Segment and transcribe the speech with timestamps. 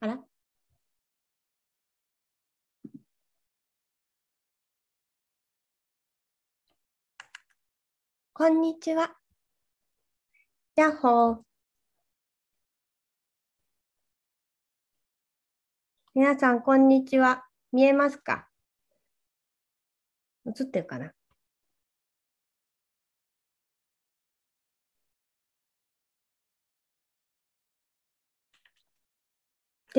[0.00, 0.18] あら？
[8.32, 9.16] こんにちは。
[10.76, 11.38] やっほー。
[16.14, 17.44] 皆さん、こんにちは。
[17.72, 18.48] 見えますか？
[20.46, 21.12] 映ってるかな？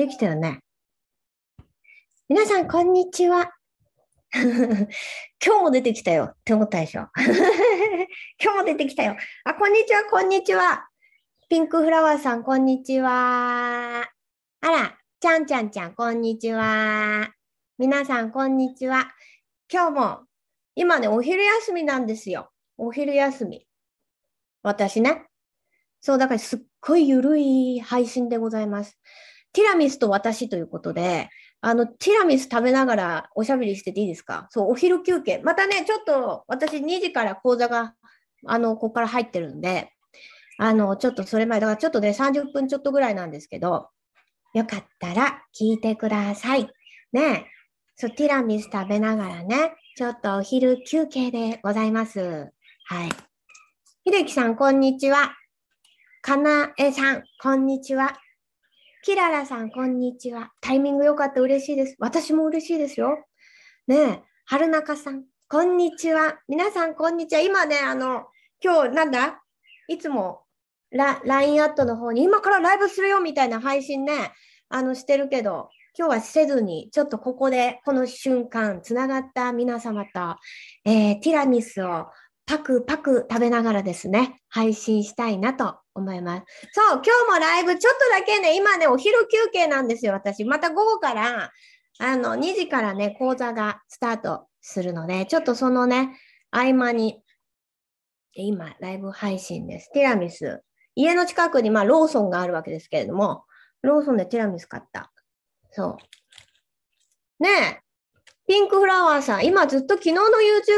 [0.00, 0.60] できたよね。
[2.26, 3.52] 皆さん、こんにちは。
[4.32, 4.88] 今
[5.58, 7.08] 日も出てきたよって思ったでしょ。
[8.42, 9.14] 今日も出てきたよ。
[9.44, 10.88] あ、こんにちは、こんにちは。
[11.50, 14.10] ピンクフラワーさん、こんにちは。
[14.62, 17.34] あら、ちゃんちゃんちゃん、こんにちは。
[17.76, 19.12] 皆さん、こんにちは。
[19.70, 20.22] 今日も、
[20.76, 22.50] 今ね、お昼休みなんですよ。
[22.78, 23.66] お昼休み。
[24.62, 25.26] 私ね。
[26.00, 28.98] そう、だからすっごいゆるい配信でございます。
[29.52, 31.28] ティラミスと私ということで、
[31.60, 34.46] あの、ティラミス食べながらおしゃべりしてていいですか？
[34.50, 35.40] そう、お昼休憩。
[35.44, 37.94] またね、ちょっと私2時から講座が、
[38.46, 39.92] あの、ここから入ってるんで、
[40.58, 43.88] あの、ちょっとそれ前、だからちょっとね、30分ちょっとぐらいなんですけど、
[44.54, 46.68] よかったら聞いてください。
[47.12, 47.46] ね
[47.96, 52.50] そう、ティラミス食べながらね、ちょっとお昼休憩でございます。
[52.86, 53.10] はい。
[54.06, 55.34] 秀樹さん、こんにちは。
[56.22, 58.16] かなえさん、こんにちは。
[59.02, 60.50] キララさん、こんにちは。
[60.60, 61.96] タイミング良かった嬉しいです。
[62.00, 63.24] 私も嬉しいですよ。
[63.86, 66.38] ねえ、春中さん、こんにちは。
[66.48, 67.40] 皆さん、こんにちは。
[67.40, 68.26] 今ね、あの、
[68.62, 69.40] 今日、なんだ？
[69.88, 70.42] いつも
[70.90, 74.32] ラ、LINE アットの方に、今からライブするよみたいな配信ね、
[74.68, 80.36] あの、してるけど、今日はせずに、ちょっとここで、この瞬間、つながった皆様と、
[80.84, 82.08] えー、ティラミスを
[82.44, 86.44] パクパク食べながらですね、配信したいなと思います。
[86.72, 90.44] そう、今日もライブちょっとだけね、今ね、お昼休憩なんですよ、私。
[90.44, 91.52] また午後から、
[91.98, 96.16] あの、2時からね、講座がスタートするので、ちょっとそのね、
[96.50, 97.22] 合間に、
[98.34, 99.90] 今、ライブ配信です。
[99.92, 100.62] ティラミス。
[100.94, 103.44] 家の近くに、まあ、ローソンがあるわけですけれども、
[103.82, 105.12] ローソンでティラミス買った。
[105.70, 105.96] そ
[107.40, 107.42] う。
[107.42, 107.80] ねえ、
[108.46, 110.22] ピンクフラワーさん、今ずっと昨日の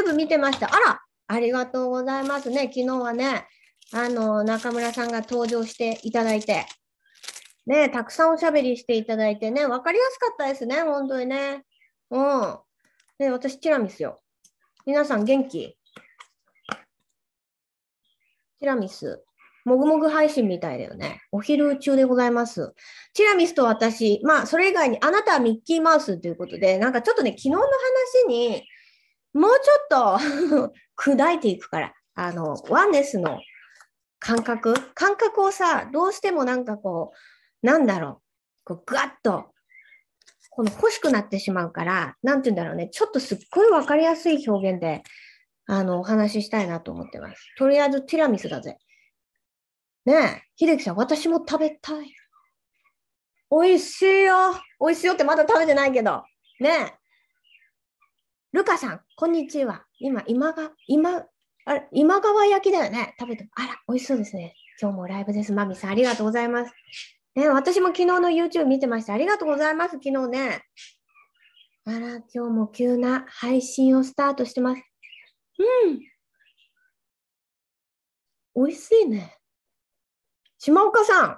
[0.07, 0.67] YouTube 見てました。
[0.67, 2.63] あら、ありがとうございますね。
[2.63, 3.47] 昨日はね、
[3.91, 6.65] あの、中村さんが登場していただいて、
[7.65, 11.63] ね、たくさんおしゃべりしていただいてね、わかりやすかったですね、本当にね。
[12.09, 12.57] うん。
[13.17, 14.21] で、私、ティラミスよ。
[14.85, 15.77] 皆さん元気？
[18.59, 19.23] ティラミス。
[19.65, 21.21] もぐもぐ配信みたいだよね。
[21.31, 22.73] お昼中でございます。
[23.13, 27.67] ティラミスと私、まあ、それ以外に、あなたはミッキーマウスということで、なんかちょっとね、昨日の話
[28.27, 28.63] に、
[29.33, 30.19] もうちょっ
[30.59, 33.39] と 砕いていくから、あの、ワンネスの
[34.23, 34.73] 感覚？
[34.95, 37.11] 感覚をさ、どうしてもなんかこ
[37.61, 38.21] う、なんだろう、
[38.63, 39.51] こうぐわっと、
[40.49, 45.03] この欲しくなってしまうから、なんて言うんだろうね、ちょっとすっごいわかりやすい表現で、
[45.65, 47.53] あの、お話ししたいなと思ってます。
[47.57, 48.77] とりあえずティラミスだぜ。
[50.05, 52.15] ねえ、秀樹さん、私も食べたい。
[53.51, 54.53] 美味しいよ。
[54.79, 56.23] 美味しいよってまだ食べてないけど。
[56.61, 56.93] ねえ。
[58.53, 59.83] ルカさん、こんにちは。
[59.99, 61.25] 今、今が、今、
[61.65, 63.15] あれ、今川焼きだよね？
[63.19, 64.55] 食べて、あら、美味しそうですね。
[64.81, 65.53] 今日もライブです。
[65.53, 66.73] マミさん、ありがとうございます。
[67.35, 69.13] ね、私も昨日の YouTube 見てました。
[69.13, 69.93] ありがとうございます。
[69.93, 70.63] 昨日ね。
[71.85, 74.81] あら、今日も急な配信をスタートしてます。
[75.85, 75.99] うん。
[78.55, 79.37] 美味しいね。
[80.59, 81.29] 島岡さん。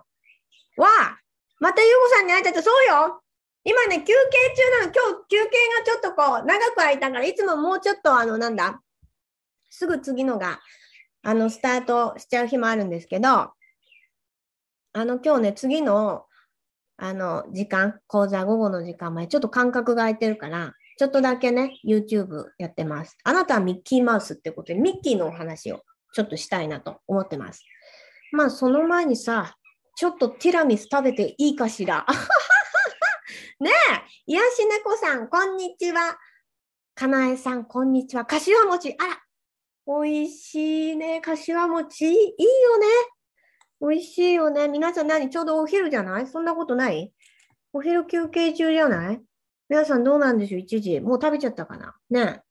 [0.77, 1.19] わあ、
[1.59, 3.21] またゆうごさんに会えたと、そうよ。
[3.63, 4.93] 今ね、休憩中なの。
[4.93, 8.81] 今日休憩がちょっとこう、長く空いたから、いつももうちょっとあの、なんだ、
[9.75, 10.59] すぐ次のが、
[11.23, 13.53] あの、スタートしちゃう日もあるんですけど、あ
[14.93, 16.25] の、今日ね、次の、
[16.97, 23.17] あの、時間、講座午後の時間前、ちょっと間隔が空いてるから、ちょっとだけね、YouTube やってます。
[23.25, 25.81] あなたはミッキーマウスってことで、ミッキーのお話を
[26.13, 27.65] ちょっとしたいなと思ってます。
[28.31, 29.57] まあ、その前にさ、
[29.97, 32.05] ちょっとティラミス食べていいかしら？
[33.59, 33.73] ねえ、
[34.27, 36.17] 癒し猫さん、こんにちは。
[36.93, 38.25] かなえさん、こんにちは。
[38.25, 39.24] かしわ餅、あら、
[39.87, 41.21] 美味しいね。
[41.21, 42.05] かしわ餅。
[42.05, 42.87] いいよね。
[43.81, 44.67] 美味しいよね。
[44.67, 45.29] 皆さん何？
[45.29, 46.27] ちょうどお昼じゃない？
[46.27, 47.13] そんなことない？
[47.73, 49.21] お昼休憩中じゃない？
[49.69, 50.99] 皆さんどうなんでしょう ?1 時。
[51.01, 51.95] もう食べちゃったかな？
[52.09, 52.41] ね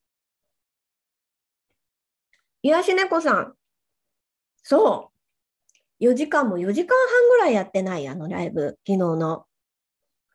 [2.62, 3.54] 癒し猫さん。
[4.62, 5.10] そ
[6.00, 6.04] う。
[6.04, 8.78] 4時間も4時間半ぐらいやってない、あのライブ。
[8.86, 9.44] 昨日の。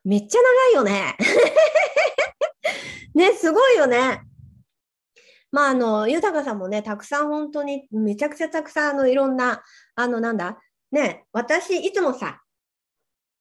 [0.04, 1.16] めっちゃ長いよね。
[3.14, 4.22] ね、すごいよね。
[5.52, 9.62] まあ、あの、豊さんもね、たくさん本当に、めちゃくちゃたくさん、あの、いろんな、
[9.94, 10.58] あの、なんだ、
[10.92, 12.40] ね、私、いつもさ、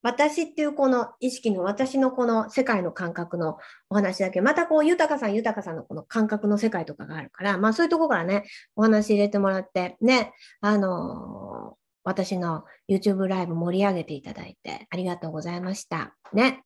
[0.01, 3.57] 私っていうこの意識の私のこの世界の感覚の
[3.89, 8.45] お話だけまたこう豊さん豊さんのこの感覚の世界とかがあるからまあそういうとこからね
[8.75, 16.15] お話入れてもらってねあのー、私の YouTube ライブ盛り上げていただいてありがとうございました。
[16.33, 16.63] ね。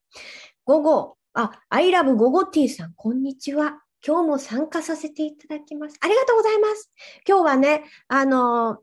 [0.66, 3.83] 午後あ I love 午後 T さんこんにちは。
[4.06, 5.98] 今日も参加させていただきます。
[6.02, 6.92] ありがとうございます。
[7.28, 8.80] 今日はね、あの、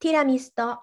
[0.00, 0.80] ティラミスと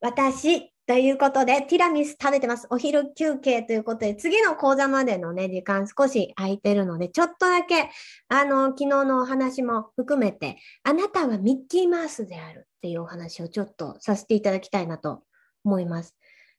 [0.00, 2.66] 私ということで、ティラミス食べてます。
[2.68, 7.90] お昼休憩ということで、次の講座までのね、時間少し空いてるので、ちょっとだけ、
[8.28, 15.22] あの、昨日のお話も含めて、あなたはミッキーマウスであるっていうお話をちょっとさせていただきたいなと
[15.64, 16.16] 思います。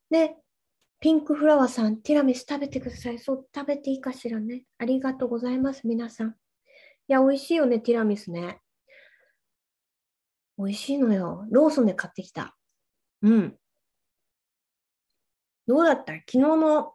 [0.10, 0.38] で、
[1.02, 3.18] ピンクフラワーさん、ティラミス食べてください。
[3.18, 4.66] そう、食べていいかしらね。
[4.78, 6.30] ありがとうございます、皆さん。
[6.30, 6.34] い
[7.08, 8.62] や、美味しいよね、ティラミスね。
[10.60, 11.48] 美味しいのよ。
[11.50, 12.56] ローソンで買ってきた。
[13.24, 13.58] うん。
[15.66, 16.14] どうだった？
[16.14, 16.94] 昨日の、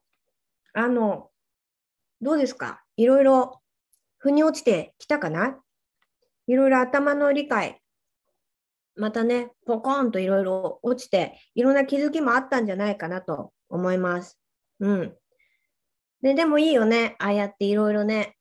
[0.73, 1.31] あの、
[2.21, 2.85] どうですか？
[2.97, 3.61] いろいろ、
[4.19, 5.59] 腑に落ちてきたかな？
[6.47, 7.83] いろいろ頭の理解、
[8.95, 14.39] またね、ポコーンといろいろ落ちて、いろんな気づきもあったんじゃないかなと思います。
[14.81, 15.17] うん。
[16.23, 17.17] で、でもいいよね。
[17.19, 18.37] ああやっていろいろね、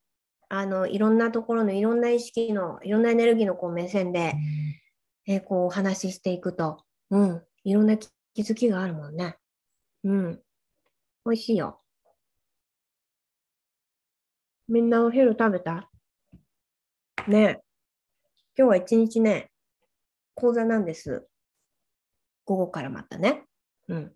[0.50, 4.33] あの、いろんなところのいろんな意識の、いろんなエネルギーのこう目線で、
[5.27, 9.38] えー、こうお話ししていくと、うん、いろんな気づきがあるもんね。
[10.04, 10.42] うん。
[11.25, 11.81] 美味しいよ。
[14.68, 15.89] みんなお昼食べた？
[17.28, 17.62] ね
[18.57, 19.51] 今日は一日ね、
[20.36, 21.28] 講座なんです。
[22.45, 23.45] 午後からまたね。
[23.88, 24.16] うん。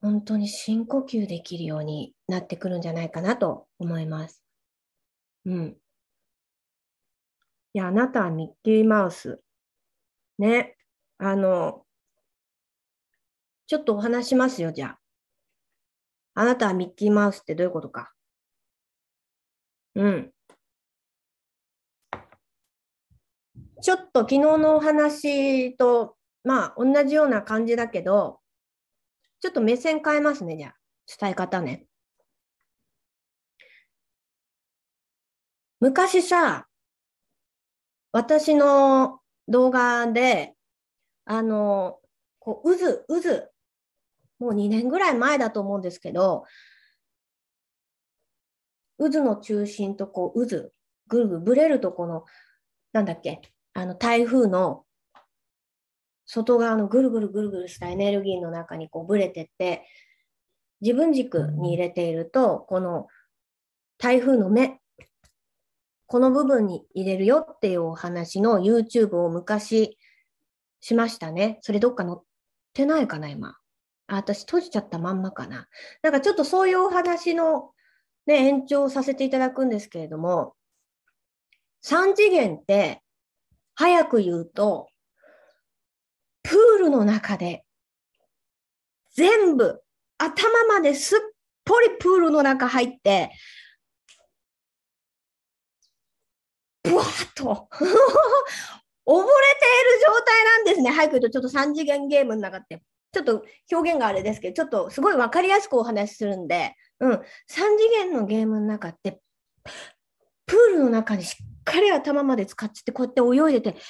[0.00, 4.42] 本当に深呼吸できるようになってくるんじゃないかなと思います。
[5.44, 5.76] うん。
[7.74, 9.40] いや、あなたはミッキーマウス。
[10.38, 10.76] ね。
[11.18, 11.84] あの、
[13.66, 14.98] ちょっとお話しますよ、じゃあ。
[16.34, 18.12] あなたはミッキーマウスってどういうことか。
[19.94, 20.32] うん。
[23.82, 28.39] ちょっと昨日のお話と、まあ、同じような感じだけど、
[29.40, 30.76] ちょっと目線変えますね、じゃあ。
[31.18, 31.86] 伝え方ね。
[35.80, 36.68] 昔さ、
[38.12, 40.54] 私の動画で、
[41.24, 42.00] あの、
[42.38, 43.50] こう渦、渦、
[44.38, 46.44] もう2年ぐらい前だと思うんですけど、
[48.98, 50.70] 渦の中心とこう渦、
[51.08, 52.24] ぐるぐるぶれるとこの、
[52.92, 53.40] なんだっけ、
[53.72, 54.84] あの台風の
[56.32, 59.84] 外側のぐるぐるぐるぐるしたエネルギーの中にこうぶれてって、
[60.80, 63.08] 自分軸に入れていると、この
[63.98, 64.78] 台風の目、
[66.06, 69.98] この部分に入れるよっていうお話の YouTube を昔
[70.78, 71.58] しましたね。
[71.62, 72.22] それどっか載っ
[72.74, 73.56] てないかな、今。
[74.06, 75.66] あ、私閉じちゃったまんまかな。
[76.00, 77.72] なんかちょっとそういうお話の、
[78.26, 80.54] ね、延長させていただくんですけれども、
[81.82, 83.02] 3次元って、
[83.74, 84.90] 早く言うと、
[86.42, 87.64] プールの中で、
[89.14, 89.82] 全部、
[90.18, 91.18] 頭まですっ
[91.64, 93.30] ぽりプールの中入って、
[96.82, 99.24] ぶわっと 溺れている
[100.06, 100.90] 状態なんですね。
[100.90, 102.82] 早く言うと、ちょっと3次元ゲームの中って。
[103.12, 109.20] ちょっと表現があれですけど、ちょっとすごい分かりやすくお話しするんで、うん、3次元のゲームの中って、
[110.46, 113.80] プールの中にしっかり頭まで使って、こうやって泳いでて、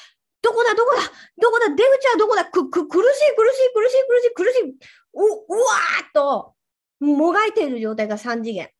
[0.42, 1.02] どこだ、どこだ、
[1.38, 6.54] どこだ、出口はどこだ、く、く、苦しい、苦しい、苦しい、苦しい、苦しい、う、うわーっと、
[7.00, 8.70] もがいている状態が3次元。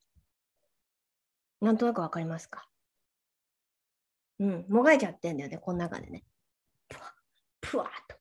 [1.61, 2.67] なんとなくわかりますか？
[4.39, 6.25] うん、もがいちゃってんだよね、この中でね。
[6.89, 7.13] ぷわ、
[7.61, 8.17] ぷわっと。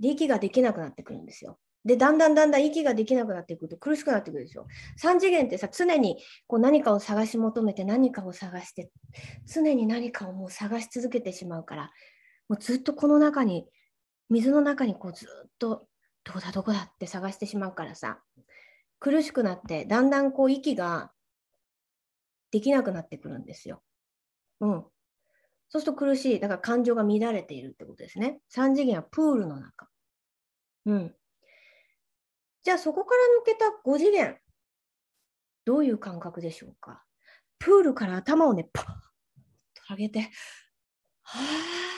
[0.00, 1.58] で、息ができなくなってくるんですよ。
[1.84, 4.66] で、だんだんだんだん息ができなくなってくると苦しくなってくるでしょ。
[5.02, 6.16] 3次元ってさ、常に
[6.46, 8.90] こう何かを探し求めて何かを探して、
[9.44, 11.90] 常に何かをもう探し続けてしまうから、
[12.48, 13.66] もうずっとこの中に、
[14.30, 15.86] 水の中にこうずっと、
[16.24, 18.22] どこだどこだって探してしまうからさ、
[18.98, 21.12] 苦しくなって、だんだんこう息が
[22.50, 23.82] できなくなってくるんですよ。
[24.60, 24.84] うん。
[25.68, 26.40] そうすると苦しい。
[26.40, 28.40] だから感情が乱れているってことですね。
[28.54, 29.88] 3次元はプールの中。
[30.86, 31.14] うん。
[32.62, 34.38] じゃあそこから抜けた5次元、
[35.64, 37.04] どういう感覚でしょうか
[37.58, 38.92] プールから頭をね、パッと
[39.90, 40.20] 上げて、
[41.22, 41.93] はあ、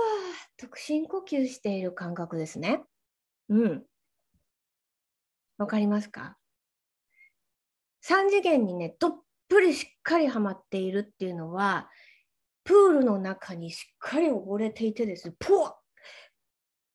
[0.00, 2.82] はあ、と深呼吸している感覚ですね。
[3.48, 3.84] うん。
[5.58, 6.38] わかりますか
[8.02, 11.90] ?3 次元にね、どっぷりしっかりはまっているっていうのは、
[12.64, 15.79] プールの中にしっかり溺れていてですね、ポワ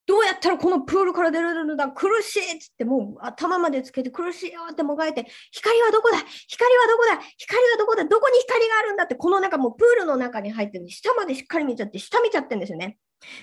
[0.08, 1.88] どうやったらこのプールから出れるんだ？
[1.90, 6.18] 苦しいっつってもう頭までつけて苦しいよってもがいて光はどこだ？
[6.18, 7.20] 光はどこだ？
[7.38, 8.06] 光はどこだ？
[8.06, 12.98] どこに光があるんだってこの中もうプールの中に入ってる下までしっかり見ちゃって下見ちゃってるんですよね。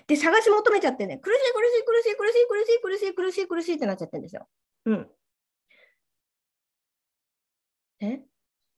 [0.07, 4.47] で探し求めちゃってね苦しい苦しい苦しい苦しい苦しい苦しい苦しい苦しいってなっちゃってるんですよ。
[4.87, 5.09] うん。
[8.01, 8.21] え？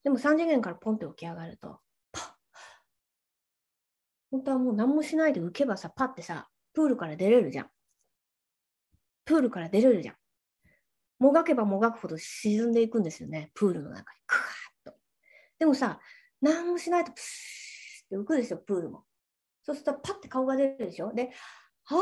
[0.03, 1.79] でも3次元からポンって起き上がると
[2.11, 2.23] パッ
[4.31, 7.67] 本当はもう何もしないで浮けばさパッてさプールから出れるじゃん。
[9.25, 10.15] プールから出れるじゃん。
[11.19, 14.19] もがけばもがくほど沈んでいくんですよね、プールの中に。
[14.27, 14.99] クワーッと。
[15.59, 15.99] でもさ、
[16.41, 19.05] 何もしないとプシーって浮くですよ、プールも。
[19.63, 21.13] そうするとパッて顔が出るでしょ。
[21.13, 21.31] で、
[21.85, 22.01] はあ、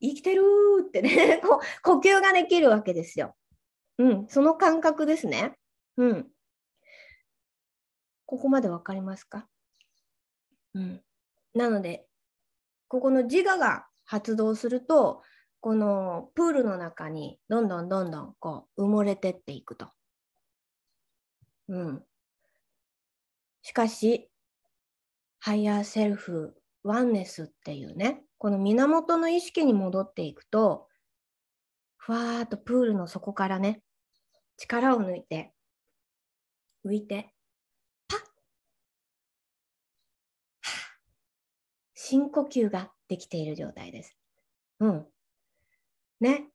[0.00, 0.42] 生きてる
[0.86, 3.36] ってね こう、呼吸ができるわけですよ。
[3.98, 5.58] うん、その感覚ですね。
[5.96, 6.30] うん。
[8.26, 9.48] ここまでわかりますか？
[10.74, 11.02] うん。
[11.54, 12.06] なので、
[12.88, 15.22] ここの自我が発動すると、
[15.66, 19.88] このプールの中にどんどんどんどんこう埋もれてっていくと。
[21.66, 22.04] うん。
[23.62, 24.30] しかし、
[25.40, 26.54] ハイヤーセルフ、
[26.84, 30.86] ワンネスっていうね、この源の意識に戻っていくと、
[31.96, 33.82] ふわーっとプールの底からね、
[34.58, 35.52] 力を抜いて、
[36.84, 37.34] 浮いて、
[38.06, 38.20] パッ
[41.94, 44.16] 深呼吸ができている状態です。
[44.78, 45.06] うん。
[46.20, 46.48] ね。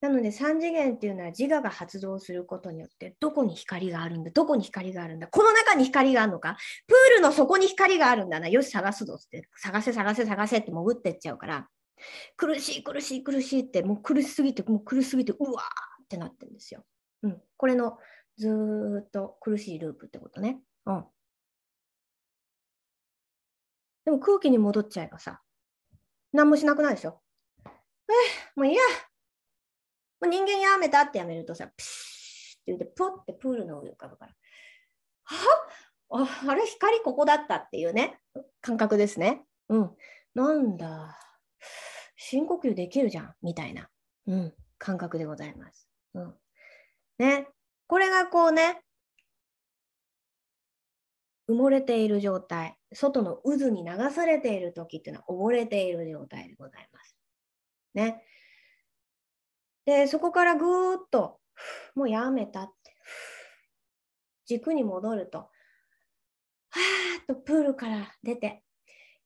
[0.00, 6.56] なので3次元っていうのは自我が発動することによってどこに光があるんだどこに光があるんだこの中に光があるのか
[6.86, 11.68] プールの底に光があるんだなよし探すぞって探せ探せ探せって潜ってっちゃうから
[12.38, 15.64] 苦しい苦しい苦しいってもう苦しすぎてもう苦しすぎてうわー
[16.04, 16.82] ってなってるんですよ。
[17.22, 17.98] うん、これの
[18.38, 20.60] ずっと苦しいループってことね。
[20.86, 21.04] うん。
[24.06, 25.42] でも空気に戻っちゃえばさ
[26.32, 27.20] 何もしなくなるでしょ？
[28.56, 28.80] もういいや。
[30.20, 34.32] もう人間やめたってやめるとさ、プシーって言って、ポッてプールの上浮かぶから。
[35.24, 36.26] は？
[36.48, 38.18] あれ、光ここだったっていうね、
[38.60, 39.44] 感覚ですね。
[39.68, 39.96] うん。
[40.34, 41.18] なんだ。
[42.16, 43.88] 深呼吸できるじゃん、みたいな、
[44.26, 45.88] うん、感覚でございます。
[46.14, 46.34] うん。
[47.18, 47.48] ね。
[47.86, 48.82] これがこうね、
[51.48, 57.09] 埋もれている状態、外の渦に流されている時っていうのは溺れている状態でございます。
[57.94, 58.22] ね。
[59.84, 61.40] で、そこからぐーっと、
[61.94, 62.94] もうやめたって、
[64.46, 68.62] 軸に戻ると、はーっとプールから出て、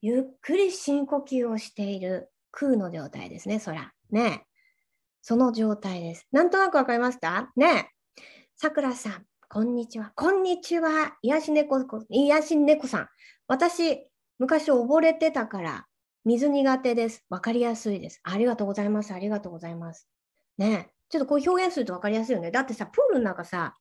[0.00, 3.92] ゆっくり深呼吸をしている空の状態ですね、そら。
[4.10, 4.46] ね。
[5.22, 6.26] その状態です。
[6.32, 7.50] なんとなくわかりました？
[7.56, 7.90] ね
[8.56, 10.12] さくらさん、こんにちは。
[10.14, 11.16] こんにちは。
[11.22, 11.78] 癒し猫、
[12.10, 13.08] 癒し猫さん。
[13.48, 14.06] 私、
[14.38, 15.86] 昔溺れてたから、
[16.24, 17.24] 水苦手です。
[17.28, 18.20] わかりやすいです。
[18.22, 19.12] ありがとうございます。
[19.12, 20.08] ありがとうございます。
[20.56, 22.50] ねちょっとこう表現するとわかりやすいよね。
[22.50, 23.76] だってさ、プールの中さ、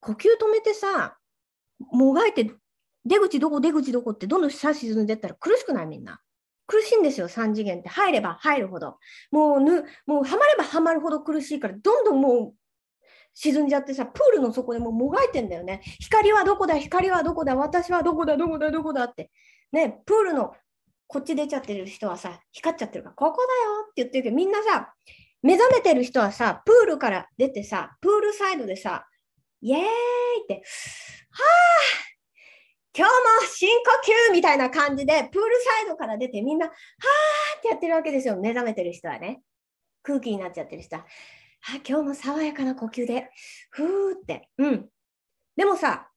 [0.00, 1.16] 呼吸止めてさ、
[1.92, 2.52] もがいて、
[3.04, 5.86] 出口どこ、出口どこってどんどん下沈んでったら苦しくない？
[5.86, 6.20] みんな。
[6.66, 7.88] 苦しいんですよ、3次元って。
[7.88, 8.98] 入れば入るほど。
[9.30, 12.54] もうぬ、もうはまればはまるほど苦しいから、どんどんもう
[13.34, 15.82] 沈んじゃってさ、プールの底でもうもがいてんだよね。
[16.00, 19.04] 光はどこだ、光はどこだ、私はどこだ、どこだ、どこだ？
[19.04, 19.30] って。
[19.72, 20.54] ね、プールの
[21.06, 24.94] こっち出ちゃってる人はさ、光っちゃってるから、ここだよって言ってるけど、みんなさ、
[25.42, 29.06] 目覚めてる人はさ、プールから出てさ、プールサイドでさ、
[29.60, 30.60] イエーイって、は
[31.40, 32.14] あ
[32.96, 38.36] 今日も深呼吸みたいな感じで、プールサイドから出てみんな、はあってやってるわけですよ。
[38.36, 39.42] 目覚めてる人はね。
[40.02, 41.04] 空気になっちゃってる人は。
[41.66, 43.30] あ今日も爽やかな呼吸で、
[43.70, 44.48] ふーって。
[44.58, 44.88] うん。
[45.56, 46.08] でもさ、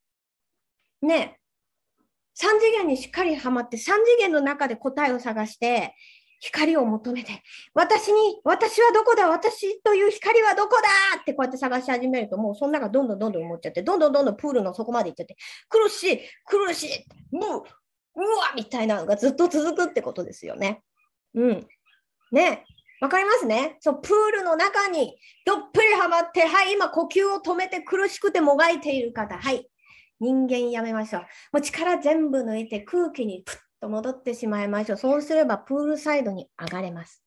[1.01, 1.39] ね
[2.39, 5.96] 3次元にしっかりはまって、3次元の中で答えを探して、
[6.39, 7.41] 光を求めて、
[7.74, 15.36] 私に、私はどこだ私という光はどこだってこうやって探し始めると、もうその中どんどんどんどん思っちゃって、どんどんどんどんプールの底まで行っちゃって、
[15.67, 16.84] 苦しい、苦し
[17.32, 17.63] い、もう、
[18.20, 20.84] うわみたいなのがずっと続くってことですよね。
[21.34, 21.67] うん。
[22.32, 22.65] ね。
[23.00, 23.77] わかりますね？
[23.79, 29.70] そう、プールの中にどっぷりはまって、はい、今呼吸を止めて苦しくてもがいている方、はい。
[30.20, 31.22] 人間やめましょう。
[31.22, 31.28] も
[31.60, 34.98] う力全部抜いて空気にプッと戻ってしまいましょう。
[34.98, 37.24] そうすればプールサイドに上がれます。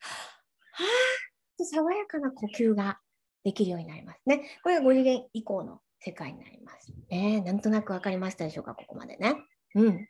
[0.00, 2.98] はぁと爽やかな呼吸が
[3.44, 4.42] できるようになりますね。
[4.62, 6.92] これが5次元以降の世界になります。
[7.10, 9.36] ね、なんとなく分かりましたでしょうか、ここまでね。
[9.74, 10.08] うん。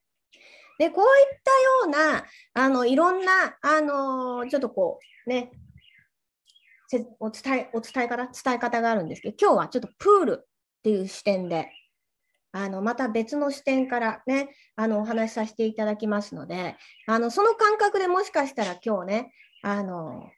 [0.79, 1.07] で、こうい
[1.37, 5.53] ったような、あの、いろんな、あのちょっとこう、ね、
[7.21, 10.49] お伝え、お伝え方、伝え方があるんですけど、今日はちょっとプール
[10.85, 11.71] っていう視点で、
[12.53, 16.77] あの、また別の視点からね、あの、お話しさせていただきますので、
[17.07, 20.29] あの、その感覚でもしかしたら今日ね、あの、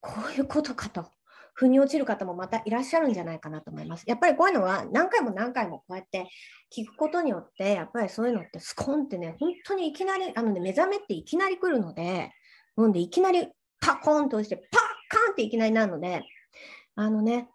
[0.00, 1.06] こういうことかと、
[1.54, 4.04] 腑に落ちる方もまたいらっしゃるんじゃないかなと思います。
[4.08, 6.28] やっぱりこういうのは何回も何回もこうやって
[6.76, 12.32] 聞くことによって、やっぱりそういうのってスコンってね、本当にいきなり、あのね、目覚めっていきなり来るので、
[12.80, 13.48] んでいきなり
[13.80, 14.66] パコンとして、パッ
[15.08, 16.24] カンっていきなりなので、
[16.96, 17.48] あのね、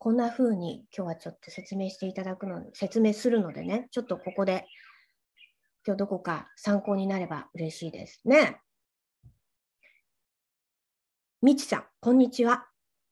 [0.00, 4.66] こんな風に今日はちょっと説明していただくの、説明するのでね、ちょっとここで
[5.86, 8.62] 今日どこか参考になれば嬉しいですね。
[11.42, 12.64] みちさん、こんにちは。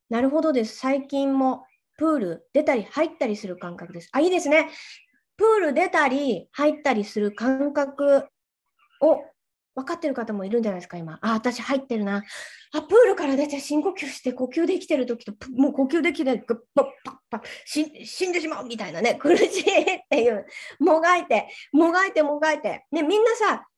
[0.09, 0.78] なるほどです。
[0.78, 1.66] 最近も
[1.99, 4.09] プール出たり入ったりする感覚です。
[4.12, 4.71] あ、いいですね。
[5.37, 8.25] プール出たり入ったりする感覚
[9.02, 9.21] を
[9.79, 11.19] 分かってる方もいるんじゃないですか、今。
[11.23, 12.25] あ、私入ってるな。
[12.73, 17.43] あ、プールから出て深呼吸して呼吸できてる時と、もう呼吸できてる、パッパッパッ
[18.05, 20.47] 死んでしまうみたいなね、 苦しいっていう、
[20.81, 22.87] もがいて、もがいて、もがいて。
[22.91, 23.69] ね、みんなさ、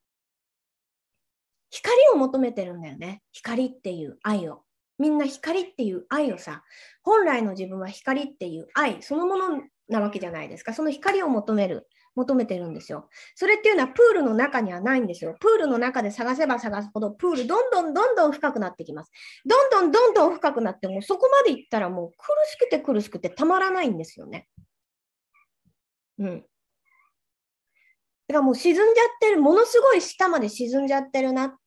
[1.69, 3.23] 光を求めてるんだよね。
[3.33, 4.65] 光っていう愛を。
[4.99, 6.65] みんな光っていう愛をさ、
[7.03, 10.73] 本来の自分は光っていう愛そのものなわけじゃないですか。
[10.73, 13.09] その光を求める、求めてるんですよ。
[13.35, 15.37] それっていうのはプールの中にはないんですよ。
[15.41, 19.13] プールの中で探せば探すほど、プールどんどんどんどん深くなってきます。
[19.45, 22.17] どんどんどんどん深くなって、もうそこまでいったらもう苦
[22.51, 24.49] しくて苦しくてたまらないんですよね。
[26.19, 26.41] うん。
[28.29, 28.87] だからもう沈んじゃっ
[29.21, 31.59] てる、ものすごい下まで沈んじゃってるな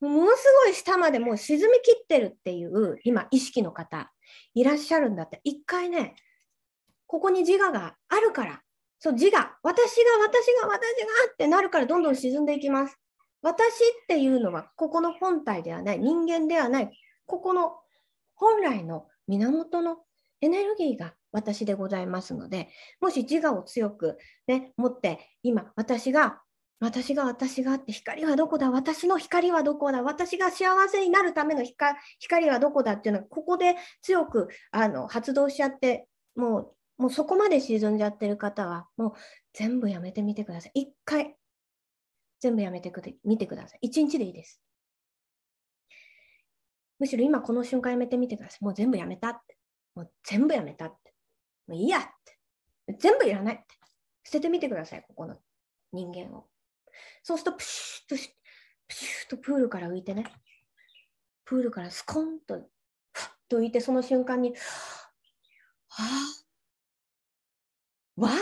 [0.00, 4.12] ものすごい下までもう沈みきってるっていう今意識の方
[4.54, 6.14] いらっしゃるんだって一回ね
[7.06, 8.62] ここに自我があるから
[8.98, 9.30] そう自我。
[9.62, 10.76] 私が私が私が
[11.32, 12.98] ってなるからどんどん沈んでいきます。
[13.42, 13.66] 私
[14.02, 16.90] っていうのはここの本体ではない人間ではない
[17.26, 17.76] ここの
[18.34, 19.98] 本来の源の
[20.40, 22.68] エネルギーが私でございますので
[23.00, 26.40] もし自我を強く、ね、持って今私が
[26.80, 36.06] 私が私がって光はどこだ私の光はどこだ私が幸せになるための光はどこだっていうのはここで強くあの発動しちゃって
[36.36, 39.12] もうもうそこまで沈んじゃってる方はもう
[39.52, 40.82] 全部やめてみてください。
[40.82, 41.36] 一回
[42.40, 42.92] 全部やめて
[43.24, 43.78] みてください。
[43.82, 44.60] 一日でいいです。
[46.98, 48.64] むしろ今この瞬間やめてみてください。
[48.64, 49.56] もう全部やめたって。
[49.94, 51.14] もう全部やめたって。
[51.68, 52.98] もういいやって。
[52.98, 53.64] 全部いらないって。
[54.24, 55.36] 捨ててみてください、ここの
[55.92, 56.48] 人間を。
[57.22, 58.22] そうするとプシュッと、
[58.88, 60.24] プシュッとプールから浮いてね、
[61.44, 62.58] プールからスコンと、
[63.12, 64.50] ふっと浮いて、その瞬間に、
[65.88, 66.37] はあ、
[68.18, 68.34] わー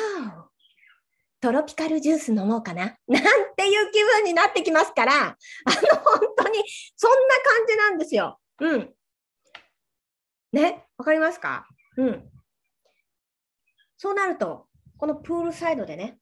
[1.40, 3.22] トロピカルジュース飲もうかななん
[3.56, 5.36] ていう気分になってきますから、あの、
[6.02, 6.64] 本当に、
[6.96, 8.40] そんな感じなんですよ。
[8.60, 8.94] うん。
[10.52, 11.66] ね、わかりますか？
[11.98, 12.28] うん。
[13.98, 16.18] そうなると、このプールサイドでね、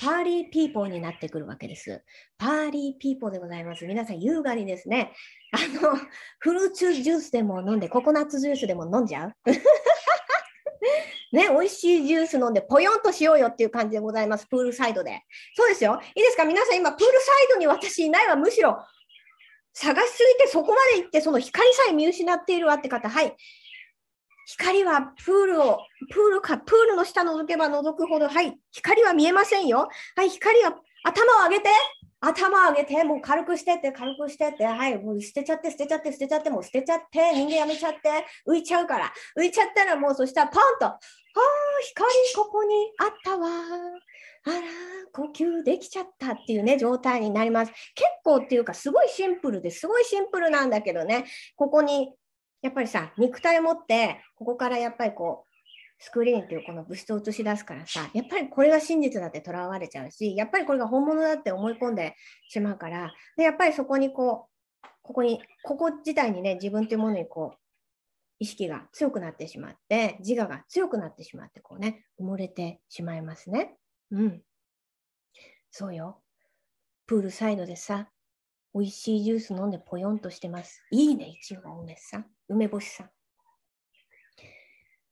[0.00, 2.02] パーリーピーポーになってくるわけです。
[2.38, 3.84] パーリーピーポーでございます。
[3.86, 5.12] 皆さん、優雅にですね、
[5.52, 5.96] あの、
[6.38, 9.34] フルーツジュースでも飲んで、ココナッツジュースでも飲んじゃう
[11.32, 14.46] ね、美味しいジュース飲んで、ぽよんとしようよっていう感じでございます。
[14.46, 15.22] プールサイドで。
[15.56, 15.98] そうですよ。
[16.14, 16.44] いいですか？
[16.44, 18.36] 皆さん、今、プールサイドに私いないわ。
[18.36, 18.78] むしろ、
[19.72, 23.34] 探しすぎてそこまで行って、その光さえ見失っているわって方、はい。
[24.46, 25.78] 光はプールを、
[26.10, 29.88] プールか、プールの下覗けば覗くほど、はい、光は見えませんよ。
[30.16, 31.70] はい、光は、頭を上げて、
[32.20, 40.98] 頭を上げて、もう軽くしてって、軽くしてって、はい、もう捨てちゃって、捨てちゃって、捨てちゃって、もう捨てちゃって、人間やめちゃって、浮いちゃうから、浮いちゃったらもうそしたらポンと、
[41.34, 41.42] ああ、
[41.84, 43.48] 光ここにあったわ。
[44.44, 44.60] あら、
[45.12, 47.72] 呼吸できちゃったっていうね、状態になります。
[47.94, 51.24] 結構っていうか、すごいシンプルですごいシンプルなんだけどね、
[51.56, 52.14] ここに
[52.62, 55.52] やっぱりさ、肉体を持って、ここからやっぱりこう、
[55.98, 62.16] スクリーンっていうこの物質を映し出すからさ、やっぱりこれが真実だってとらわれちゃうし、やっぱりこれが本物だって思い込んで
[62.48, 67.58] しまうから、でやっぱりそこにこう、ここに、ここ自体にね、自分というものにこう、
[68.42, 73.76] 意識が強くなってしまって、自我が強くなってしまって、こうね、埋もれてしまいますね。
[74.10, 74.42] うん。
[75.70, 76.20] そうよ。
[77.06, 78.10] プールサイドでさ、
[78.74, 80.82] 美味しいジュース飲んでぽよんとしてます。
[80.90, 82.26] いいね、いちご梅さん。
[82.48, 83.10] 梅干しさん。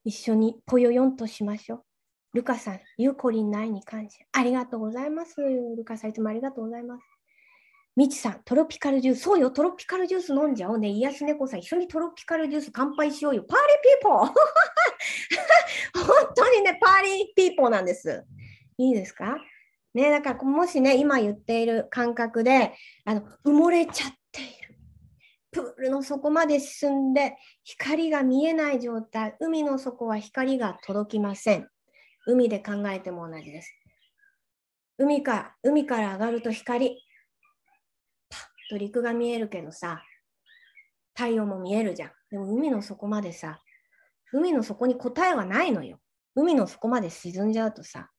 [0.02, 1.84] 一緒にぽよよんとしましょう。
[2.34, 4.24] ルカさん、ゆうこりんないに感謝。
[4.32, 5.36] ありがとうございます。
[5.40, 7.04] ルカさん、いつもありがとうございます。
[8.00, 9.20] みちさん、トロピカルジュース。
[9.24, 10.88] そうよ、トロピカルジュース飲んじゃおうね。
[10.88, 13.44] 癒し猫さん、一緒にトロピカルジュース乾杯しようよ。
[13.46, 14.26] パーリーピーポー
[16.06, 18.24] 本当にね、パーリーピーポーなんです。
[18.78, 19.36] いいですか？
[19.92, 22.72] ね、だからもしね、今言っている感覚で、
[23.04, 24.76] あの埋もれちゃっている。
[25.50, 29.36] プールの底まで進んで、光が見えない状態。
[29.40, 31.68] 海の底は光が届きません。
[32.26, 33.74] 海で考えても同じです。
[34.96, 36.98] 海か海から上がると光、
[38.70, 40.02] と陸が見えるけどさ、
[41.14, 42.10] 太陽も見えるじゃん。
[42.30, 43.60] でも海の底までさ、
[44.32, 45.98] 海の底に答えはないのよ。
[46.36, 48.10] 海の底まで沈んじゃうとさ、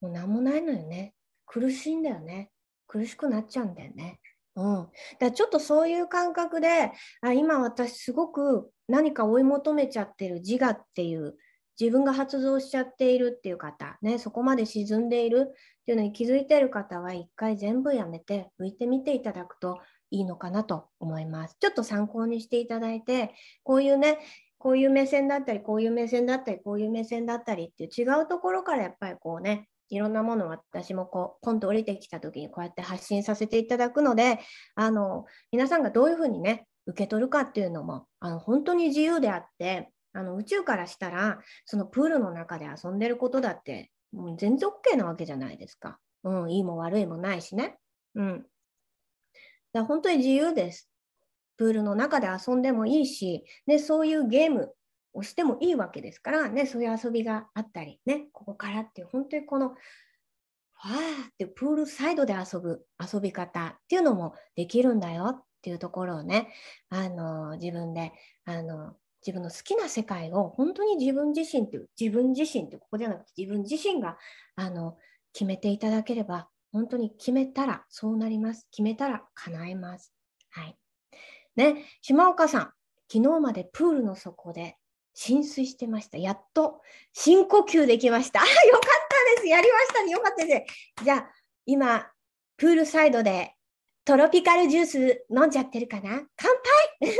[0.00, 1.14] もう何もないのよね。
[1.46, 2.50] 苦しいんだよね。
[2.86, 4.20] 苦しくなっちゃうんだよね。
[4.54, 11.36] うん、だちょっとそういう感覚であ今私すごく何か追い求めちゃってる自我っていう
[11.80, 15.54] 自分が発動しちゃっているっていう方、ね、そこまで沈んでいるっ
[15.86, 19.78] ていうのに気づいている方は一回全部やめて浮いてみていただくと
[20.10, 21.56] いいのかなと思います。
[21.58, 24.18] ちょっと参考にしていただいてこういうね
[24.58, 34.38] こういう目線だったりこういう目線だったりこういう目線だったりっていう違うところからやっぱりこうねいろんなものを私もこうポンと降りてきた時にこうやって発信させていただくので
[34.74, 45.98] あの皆さんがどういうふうにね受け取るかっていうのもあの本当に自由であってあの宇宙からしたらそのプールの中で遊んでることだってもう全然 OK なわけじゃないですか。
[46.24, 47.78] うん、いいも悪いもないしね。
[48.14, 48.46] うん。
[49.72, 50.90] だ本当に自由です。
[51.56, 54.74] プールの中で遊んでもいいし、でそういうゲーム
[55.12, 66.48] をしてもいいわけですから、ね、そういう遊びがあったり、ね、ここからっていう本当にこのわーってプールサイドで遊ぶ遊び方っていうのもできるんだよっていうところをね、
[66.88, 68.12] あの自分で
[68.46, 68.94] あの
[69.26, 74.16] 自分の好きな世界を本当に自分自身っていう自分自身ってここじゃなくて自分自身が
[74.56, 74.96] あの
[75.32, 78.66] 決めていただければ本当に決めたらそうなります。
[78.70, 80.12] 決めたら叶えます。
[80.50, 80.76] はい。
[81.56, 82.60] ね、島岡さん、
[83.12, 84.76] 昨日までプールの底で
[85.14, 86.16] 浸水してました。
[86.16, 86.80] やっと
[87.12, 88.38] 深呼吸できました。
[88.38, 88.52] よかっ
[89.34, 89.48] たです。
[89.48, 90.12] やりましたね。
[90.12, 91.04] よかったです。
[91.04, 91.30] じゃあ、
[91.66, 92.06] 今、
[92.56, 93.54] プールサイドで
[94.04, 96.22] トロピカルジュース飲んじゃってるかな？
[96.36, 96.50] 乾
[97.00, 97.14] 杯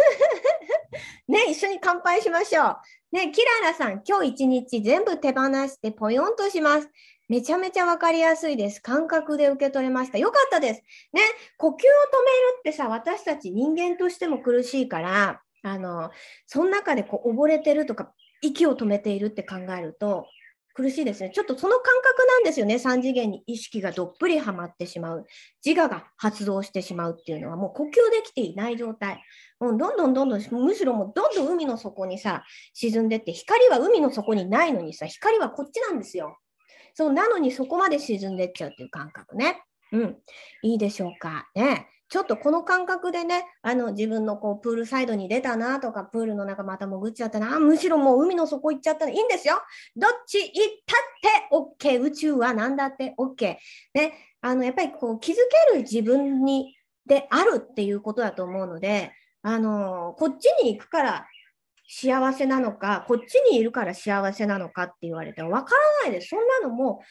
[1.31, 2.77] ね、一緒に乾杯しましょう。
[3.12, 6.90] ね、キララさん、今日一日全部手放してポヨンとします。
[7.29, 8.83] めちゃめちゃわかりやすいです。
[8.83, 10.19] 感覚で受け取れました。
[10.19, 10.83] よかったです。
[11.12, 11.23] ね、
[11.57, 11.87] 呼吸を止める
[12.59, 16.11] ってさ、私たち人間としても苦しいから、あの、
[16.47, 18.12] その中でこう溺れてるとか、
[18.43, 20.27] 息を止めているって考えると、
[20.81, 21.31] 苦しいですね。
[21.31, 22.77] ちょっとその感覚なんですよね。
[22.77, 25.27] 3次元に意識がどっぷりはまってしまう。
[25.64, 29.23] 自我が発動してしまうっていうのはもう呼吸できていない状態。
[29.59, 36.38] もうどんどんどんどん、むしろもうどんどん海の底にさ、沈んでって、光は海の底にないのにさ、光はこっちなんですよ。
[36.95, 39.62] そうなのにそこまで沈んでっちゃうっていう感覚ね。
[39.93, 40.16] うん。
[40.62, 41.49] いいでしょうか。
[41.55, 41.88] ね。
[42.11, 49.62] ちょっとこの感覚でね、あの自分のこうプールサイドに出たなとか、プールの中また潜っちゃったな、むしろもう海の底行っちゃったらいいんですよ。
[49.94, 50.53] どっち行っ
[50.85, 50.96] た
[51.68, 52.03] って OK。
[52.03, 53.57] 宇宙は何だって OK。
[53.94, 55.37] ね、あのやっぱりこう気づ
[55.70, 56.75] ける自分に
[57.07, 61.27] であるっていうことだと思うので、あのこっちに行くから
[61.88, 66.31] 幸せなのか、こっちにいるから幸せなのかって言われてもわからないです。
[66.31, 67.03] そんなのも、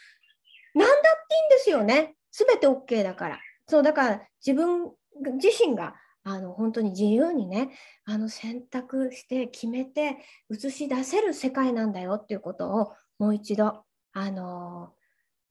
[0.74, 1.06] 何だっていい
[1.48, 2.16] んですよね。
[2.32, 3.40] すべて OK だから。
[3.70, 4.92] そうだから自分
[5.36, 7.70] 自身があの本当に自由にね
[8.06, 10.18] あの選択して決めて
[10.52, 14.94] 映し出せる世界なんだよっていうことをもう一度あの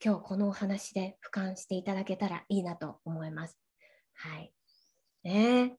[0.05, 3.57] 今日このお話で俯瞰していただけたらいいなと思います。
[4.15, 4.53] はい。
[5.23, 5.77] ね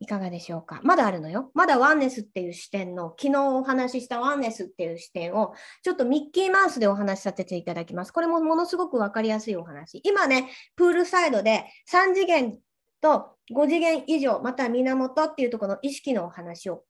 [0.00, 0.80] いかがでしょうか？
[0.84, 1.50] まだあるのよ。
[1.54, 8.12] まだワンネスっていう視点の、昨日お話ししたワンネスっていう視点を、ちょっとミッキーマウスでお話しさせていただきます。
[8.12, 10.00] これもものすごく分かりやすいお話。
[10.04, 12.58] 今ね、プールサイドで3次元
[13.00, 16.84] と5次元以上、また源っていうところの意識のお話を、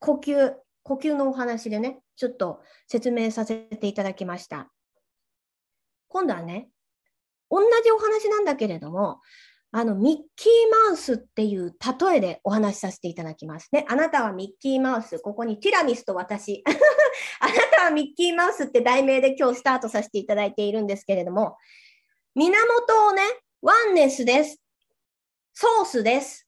[0.00, 4.72] 呼吸、呼吸のお話でね、ちょっと説明させていただきました。
[6.08, 6.68] 今度はね、
[7.48, 9.20] 同じお話なんだけれども、
[9.74, 13.86] あの、ミッキーマウスっていう例えでお話しさせていただきますね。
[13.88, 15.18] あなたはミッキーマウス。
[15.18, 16.62] ここにティラミスと私。
[17.40, 21.56] あなたはミッキーマウスって題名で今日スタートさせていただいているんですけれども、
[22.34, 23.22] 源をね、
[23.62, 24.60] ワンネスです。
[25.54, 26.46] ソースです。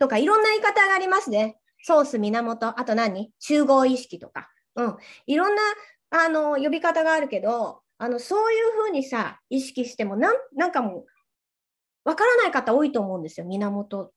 [0.00, 1.58] とか、いろんな言い方がありますね。
[1.84, 3.32] ソース、源、あと何？
[3.38, 4.50] 集合意識とか。
[4.74, 4.96] うん。
[5.26, 5.62] いろんな、
[6.10, 11.06] あの、呼び方があるけど、あの、そういうふうにさ、意識しても、なん、なんかもう、
[12.04, 13.46] わからない方多いと思うんですよ。
[13.46, 14.12] 源っ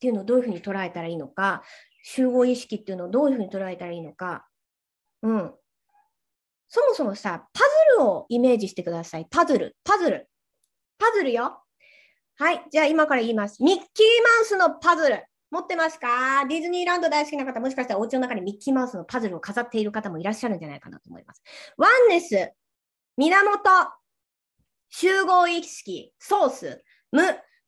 [0.00, 1.62] ていうのをどういうふうに捉えたらいいのか、
[2.02, 4.46] 集合意識っていうのをどういうふうに捉えたらいいのか。
[5.22, 5.54] うん。
[6.68, 9.26] そもそもさ、パズルをイメージしてください。
[9.30, 10.28] パズル、パズル。
[10.98, 11.62] パズルよ。
[12.38, 12.64] はい。
[12.70, 13.62] じゃあ今から言います。
[13.62, 15.24] ミッキーマウスのパズル。
[15.48, 16.44] 持ってますか？
[16.48, 21.42] ディズニーランド大好きな方、もしかしたらお家の中にミッキーマウスのパズルを飾っている方もいらっしゃるんじゃないかなと思います。
[21.76, 22.52] ワンネス、
[23.16, 23.60] 源、
[24.90, 27.22] 集合意識、ソース、無、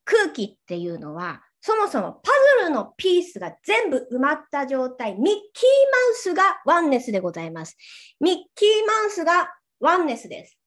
[0.04, 7.76] 空気っていうのは、そもそもパズルのピースが全部埋まった状態、ミッキーマウスがワンネスでございます。
[8.20, 10.59] ミッキーマウスがワンネスです。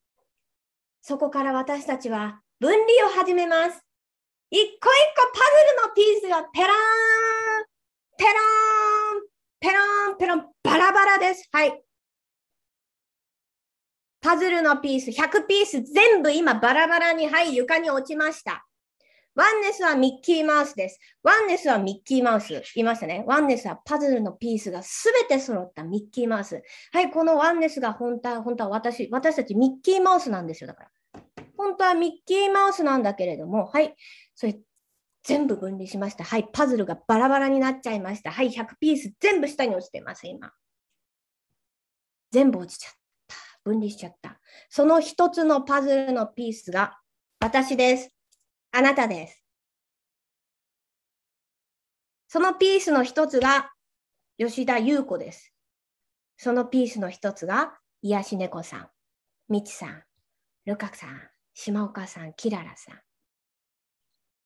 [1.02, 3.82] そこから私たちは分離を始めます。
[4.52, 6.74] 一個一個パズルのピースがペラーン、
[8.18, 8.34] ペラー
[9.18, 9.22] ン、
[9.60, 11.48] ペラーン、ペラン、バラバラです。
[11.52, 11.82] はい。
[14.22, 18.68] パズルのピース、100ピース全部今バラバラに、はい、床に落ちました。
[19.34, 21.00] ワンネスはミッキーマウスです。
[21.24, 22.50] ワンネスはミッキーマウス。
[22.50, 23.24] 言いましたね。
[23.26, 26.62] ワンネスはパズルのピースがすべて揃ったミッキーマウス。
[26.92, 30.68] はい、このワンネスが本当は、本当は私、私たちミッキーマウスなんですよ。
[30.68, 30.92] だから。
[31.58, 33.96] 本当はミッキーマウスなんだけれども、はい、
[34.36, 34.60] それ
[35.24, 36.26] 全部分離しました。
[36.26, 38.32] はい、パズルがバラバラになっちゃいました。
[38.32, 40.52] はい、100ピース全部下に落ちてます、今。
[42.32, 43.01] 全部落ちちゃった。
[43.63, 44.39] 分離しちゃった。
[44.69, 46.97] その一つのパズルのピースが
[47.39, 48.12] 私です。
[48.71, 49.43] あなたです。
[52.28, 53.71] そのピースの一つが
[54.38, 55.54] 吉田優子です。
[56.38, 58.89] そのピースの一つが癒し猫さん、
[59.50, 60.04] みちさん、
[60.65, 61.21] ルカさん、
[61.54, 63.00] 島岡さん、キララさん。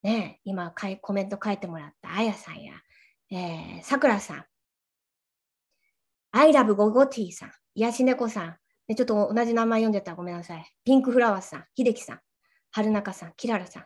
[0.02, 2.74] ね今かいコメント書いてもらったあやさんや、
[3.32, 4.46] え、さくらさん、
[6.32, 10.66] アイラブゴゴティさん、癒し猫さん、でちょっと同じ名前読んでたらごめんなさい。
[10.84, 12.20] ピンクフラワーさん、秀樹さん、
[12.72, 13.86] 春中さん、キララさん、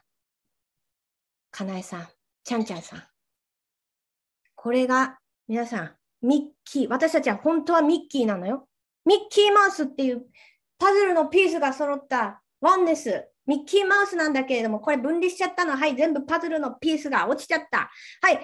[1.51, 2.07] かなえさん、
[2.43, 3.03] ちゃんちゃんさん。
[4.55, 8.67] これが皆さん、ミッキー、私たちは本当はミッキーなのよ。
[9.05, 10.25] ミッキーマウスっていう
[10.77, 15.75] パズルのピースが揃ったワンネス、ミッキーマウスなんだけれども、これ分離しちゃったの。
[15.75, 17.89] はい、全部パズルのピースが落ちちゃった。
[18.21, 18.39] はい。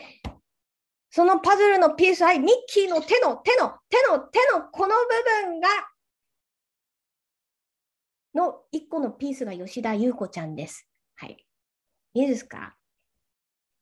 [1.11, 5.69] そのパズルのピース、はい、ミッキーの手の、手の、手の、手のこの部分が、
[8.35, 10.87] の1個のピースが吉田優子ちゃんです。
[11.15, 11.45] はい。
[12.13, 12.77] いいですか？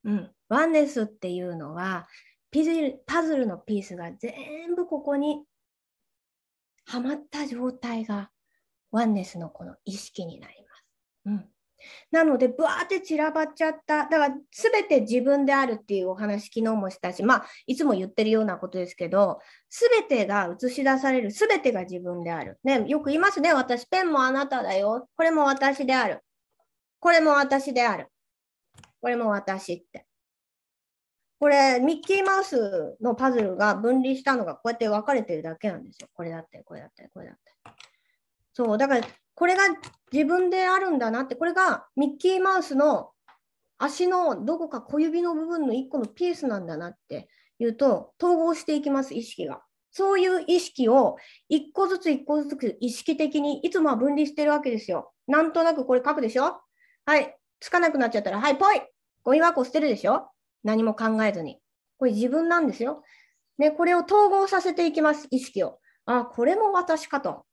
[0.04, 0.30] うん。
[0.48, 2.06] ワンネスっていうのは、
[2.50, 5.44] ピズルパズルのピースが全部ここに
[6.86, 8.30] はまった状態が
[8.92, 10.84] ワンネスのこの意識になります。
[11.26, 11.48] うん、
[12.10, 14.08] なので、ぶわーって散らばっちゃった。
[14.08, 22.58] だから、すべて自分であるっていうお話、昨日もしたし、まあ、いつも言ってるようなことですけど、すべてが映し出される、すべてが自分である。
[22.64, 23.52] ね、よく言いますね。
[23.52, 25.08] 私、ペンもあなただよ。
[25.16, 26.20] これも私である。
[27.00, 28.08] これも私である。
[29.00, 30.06] これも私って。
[31.38, 36.08] これ、ミッキーマウスのパズルが分離したのがこうやって分かれてるだけなんですよ。
[36.14, 37.52] これだって、これだって、これだって。
[38.54, 39.62] そう、だからこれが
[40.12, 43.10] 自分であるんだなって、これがミッキーマウスの
[43.78, 49.62] 足のどこか小指の部分の1個のピースなんだなっていうと、統合していきます、意識が。
[49.90, 51.16] そういう意識を
[51.52, 55.12] 1個ずつ1個ずつ意識的にいつもは分離してるわけですよ。
[55.26, 56.60] なんとなくこれ書くでしょ？
[57.06, 57.36] はい。
[57.60, 58.82] つかなくなっちゃったら、はい、ぽい
[59.22, 60.28] ゴミ箱捨てるでしょ？
[60.64, 61.60] 何も考えずに。
[61.98, 63.02] これ自分なんですよ。
[63.56, 65.78] ね、これを統合させていきます、意識を。
[66.06, 67.44] あ、これも私かと。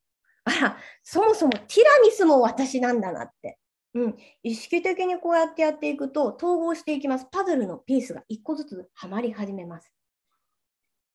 [0.43, 3.57] あら、そもそもティラミスも私なんだなって。
[3.93, 7.27] うん、意識的にこうやってやっていくと統合していきます。
[7.31, 9.91] パズルのピースが1個ずつはまり始めます。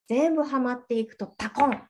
[0.09, 1.83] 全部はまっていくとパコン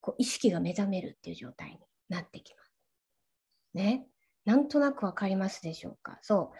[0.00, 2.72] こう意識が目覚めるっていう状態になってきます。
[3.74, 4.06] ね。
[4.44, 6.18] なんとなくわかりますでしょうか。
[6.22, 6.56] そう。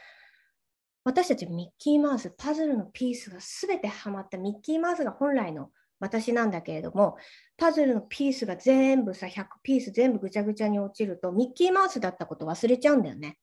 [1.04, 5.70] 私たちミッキーマウス、パズルのピースがすべてはまったミッキーマウスが本来の
[6.02, 7.16] 私なんだけれども、
[7.56, 13.38] パズルのピースが全部さ、100ピース全部ぐちゃぐちゃに落ちると、ミッキーマウスだったこと忘れちゃうんだよね。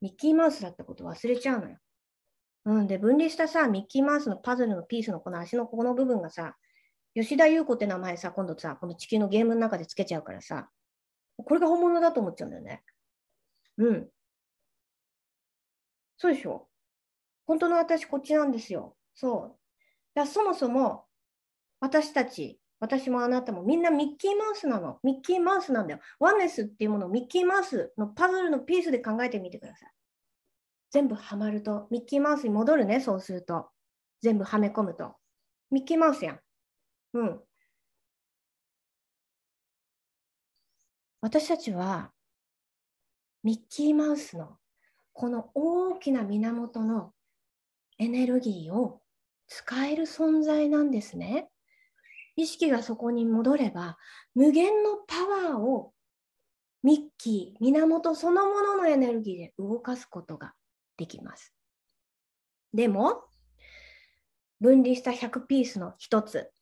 [0.00, 1.76] ミッキーマウスだったこと忘れちゃうのよ。
[2.64, 6.56] うん、で、分離したさ、ミッキーマウスのパズルのピースのこの足のここの部分がさ、
[7.14, 10.70] 吉田優子って名前さ、今度さ、この地球のゲームの中でつけちゃうからさ、
[11.36, 12.82] これが本物だと思っちゃうんだよね。
[13.76, 14.08] うん。
[16.16, 16.68] そうでしょ？
[17.46, 18.96] 本当の私、こっちなんですよ。
[19.14, 19.59] そう。
[20.20, 21.04] だそもそも
[21.80, 24.98] 私たち、私もあなたもみんなミッキーマウスなの。
[25.02, 26.00] ミッキーマウスなんだよ。
[26.18, 29.92] ワンネスっていうものをミッキーマウスのパズルのピースで考えてみてください。
[30.90, 33.70] 全部はまると、ミッキーマウスに戻るね、そうすると。
[34.22, 35.16] 全部はめ込むと。
[35.70, 36.40] ミッキーマウスやん。
[37.14, 37.40] うん。
[41.22, 42.12] 私たちは
[43.42, 44.56] ミッキーマウスの
[45.12, 47.12] この大きな源の
[47.98, 49.02] エネルギーを
[49.50, 51.50] 使える存在なんですね。
[52.36, 53.98] 意識がそこに戻れば、
[54.34, 55.92] 無限のパワーを
[56.82, 60.54] ミッキー、源そのもののエネルギーで動かすことが
[60.96, 61.52] できます。
[62.72, 63.24] でも、
[64.60, 66.52] 分離した100ピースの1つ、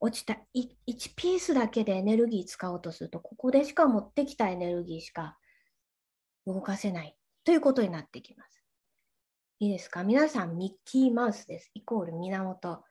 [0.00, 5.36] 落ちた 1, ピースだけでエネルギー使おうとすると、ここでしか持ってきたエネルギーしか
[6.46, 8.53] 動かせないということになってきます。
[9.64, 10.04] いいですか？
[10.04, 11.70] 皆さん、ミッキーマウスです。
[11.72, 12.84] イコール源。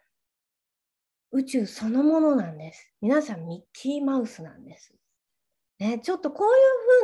[1.31, 2.91] 宇宙そのものなんです。
[2.99, 4.95] 皆さん、ミッキーマウスなんです。
[5.77, 6.51] ね、ちょっとこうい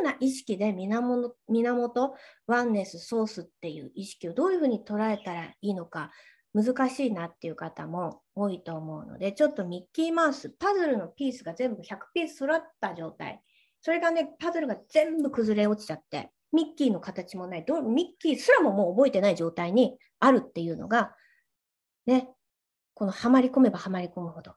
[0.02, 2.16] ふうな意識で源、源、
[2.48, 6.10] ワンネス、ソースっていう意識をどういうふうに捉えたらいいのか
[6.52, 13.40] 難しいなっていう方も多いと思うので、ちょっとミッキーマウス、パズルのピースが全部100ピース揃った状態。
[13.82, 21.14] それがね、パズルが全部崩れ落ちちゃって、ミッキーの形もないど、ミッキーすらももう覚えてない状態にあるっていうのが、
[22.06, 22.28] ね、
[22.94, 24.54] このはまり込めばはまり込むほど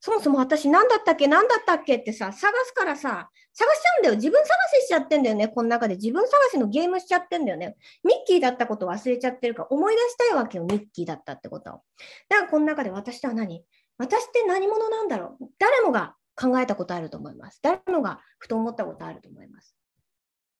[0.00, 1.26] そもそも私何だったっけ？
[1.26, 1.96] 何だったっけ？
[1.96, 4.16] ってさ、探すからさ、探しちゃうんだよ。
[4.16, 4.48] 自分探
[4.82, 5.48] ししちゃってんだよね。
[5.48, 7.74] この中で自分探しのゲームしちゃってんだよね。
[8.04, 10.64] ミッキーだったこと忘れちゃってるから思い出したいわけよ。
[10.64, 11.80] ミッキーだったってことを。
[12.28, 13.64] だからこの中で私とは何？
[13.96, 15.46] 私って何者なんだろう？
[15.58, 17.60] 誰もが考えたことあると思います。
[17.62, 19.74] 誰もがふと思ったことあると思います。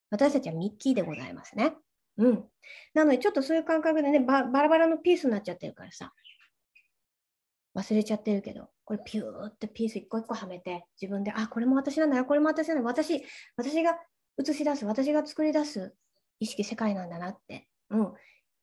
[0.09, 1.75] 私たちはミッキーでございますね。
[2.17, 2.43] うん。
[2.93, 6.13] なのでちょっとそういう感覚でね、バラバラのピースになっちゃってるからさ。
[7.75, 13.21] 忘れちゃってるけど、これピューってピース一個一個はめて、自分で、あ、これも私なんだよ、これも私なんだよ、私、
[13.57, 13.97] 私が
[14.39, 15.93] 映し出す、私が作り出す
[16.39, 18.13] 意識世界なんだなって、うん、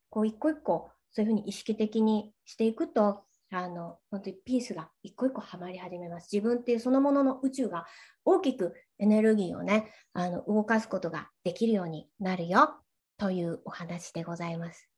[0.08, 6.28] こう一個一個、そういうふうに意識的にしていくと、あの、本当にピースが一個一個はまり始めます。
[6.32, 7.84] 自分っていうそのものの宇宙が
[8.24, 12.76] 大きくエネルギーをね、あの動かすことができるようになるよ
[13.18, 14.88] というお話でございます。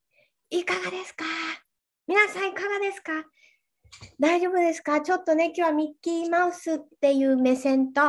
[0.51, 1.25] いかがですか？
[2.07, 3.11] 皆さんいかがですか？
[4.19, 5.01] 大丈夫ですか？
[5.01, 8.01] ちょっとね、今日はミッキーマウスっていう目線と、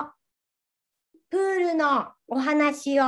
[1.31, 3.05] プールのお話を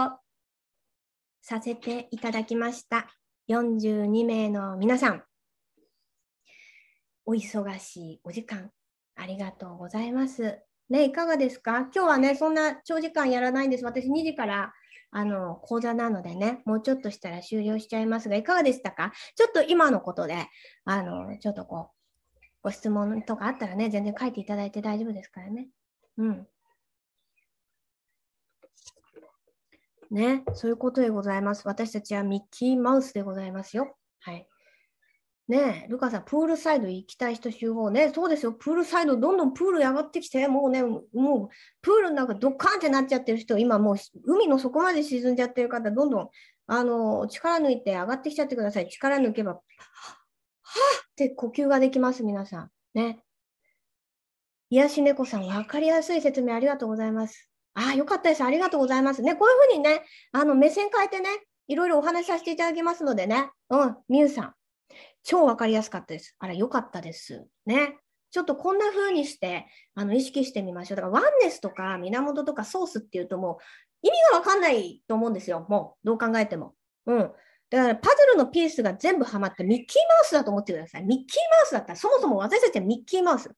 [1.42, 3.06] させていただきました。
[3.50, 5.22] 42名の皆さん、
[7.26, 8.70] お忙しいお時間、
[9.14, 10.62] ありがとうございます。
[10.88, 11.88] ね、いかがですか？
[11.94, 13.84] 今日はね、そんな長時間やらないんです。
[13.84, 14.72] 私2時から
[15.10, 19.12] あの講座なのでね、もうちょっとしたら終了しちゃいますが、いかがでしたか？
[19.36, 20.46] ちょっと今のことで、
[20.84, 21.90] あの、ちょっとこ
[22.36, 25.68] う、ご質問とかあったらね、全然書いていただいて大丈夫ですからね。
[26.16, 26.46] うん。
[30.10, 31.68] ね、そういうことでございます。
[31.68, 33.94] 私たちはミッキーマウスでございますよ。
[34.20, 34.48] はい。
[35.48, 38.12] ねえルカさん、プールサイド行きたい人集合ね。
[38.14, 38.52] そうですよ。
[38.52, 41.48] プールサイド、どんどんプール上がってきて、もうね、もう、
[41.80, 46.28] プールの中ドッカーンってなっちゃってる人、今もう、海の底まで沈んじゃってる方、どんどん、
[46.66, 48.90] あの、力抜いて上がってきちゃってください。
[48.90, 49.62] 力抜けば、はぁっ
[51.16, 52.70] て呼吸ができます、皆さん。
[52.92, 53.24] ね。
[54.68, 57.48] 癒し猫さん、わかりやすい説明ありがとうございます。
[57.72, 58.44] ああ、よかったです。
[58.44, 59.34] ありがとうございますね。
[59.34, 61.30] こういうふうにね、あの目線変えてね、
[61.68, 63.50] いろいろお話しさせていただきますのでね。
[63.70, 64.57] うん、みゆさん。
[65.28, 66.34] 超わかりやすかったです。
[66.38, 67.46] あら、良かったです。
[67.66, 67.98] ね。
[68.30, 70.96] ちょっとこんな風にしてあの意識してみましょう。
[70.96, 73.58] だからワンネスとか源とかソースっていうとも
[74.02, 75.66] う意味がわかんないと思うんですよ。
[75.68, 76.74] もうどう考えても。
[77.06, 77.18] うん。
[77.70, 81.04] だからパズルのピースが全部ハマってミッキーマウスだと思ってください。
[81.04, 81.26] ミッキー
[81.58, 83.50] マウスだったらそもそも私たちはミッキーマウス。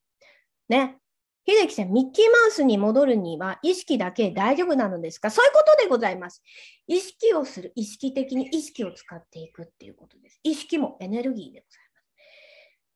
[0.69, 0.99] ね。
[1.47, 5.31] 秀樹さん、ミッキーマウスに戻るには意識だけ大丈夫なのですか？
[5.31, 6.43] そういうことでございます。
[6.87, 10.39] 意識をする、意識的に意識を使っていくっていうことです。
[10.43, 12.01] 意識もエネルギーでございます。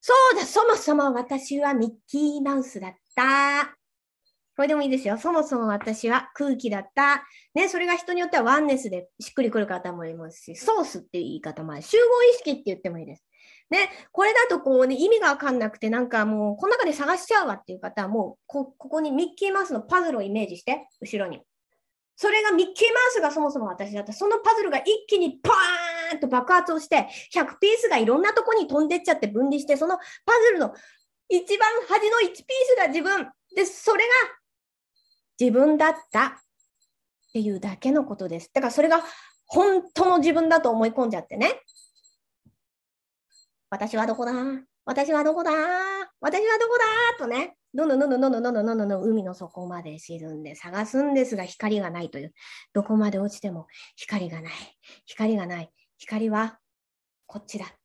[0.00, 3.76] そうだ、そもそも私はミッキーマウスだった。
[4.56, 5.18] これでもいいですよ。
[5.18, 7.24] そもそも私は空気だった。
[7.54, 11.82] ね、それが人によってはワンネスでしっくりくる方もいますし、ソースっていう言い方もある。
[11.82, 13.24] 集合意識って言ってもいいです。
[13.74, 21.42] ね、これだとこうね、意味がわかんなくて、なんかもう、この中で探しちゃうわっていう方は、もうこ、ここにミッキーマウスのパズルをイメージして、後ろに。
[22.16, 24.12] それがミッキーマウスがそもそも私だった。
[24.12, 30.02] そのパズルが一気にパーンと爆発をして、100ピースがいろんなとこに飛んでっちゃって分離して、そのパ
[30.46, 30.72] ズルの
[31.28, 32.44] 一番端の1ピー
[32.76, 33.28] スが自分。
[33.56, 34.10] で、それが
[35.40, 36.30] 自分だったっ
[37.32, 38.50] ていうだけのことです。
[38.54, 39.02] だからそれが
[39.46, 41.60] 本当の自分だと思い込んじゃってね。
[43.74, 44.32] 私はどこだ？
[44.84, 45.50] 私はどこだ？
[46.20, 46.78] 私はどこ
[47.18, 47.18] だ？
[47.18, 52.32] とね、どんどんどんどんどんどんどんどんどん海の底まで沈んで探すんですが光がないという。
[52.72, 53.66] どこまで落ちても
[53.96, 54.52] 光がない。
[55.06, 55.72] 光がない。
[55.98, 56.60] 光は
[57.26, 57.74] こっちだった。
[57.74, 57.76] っ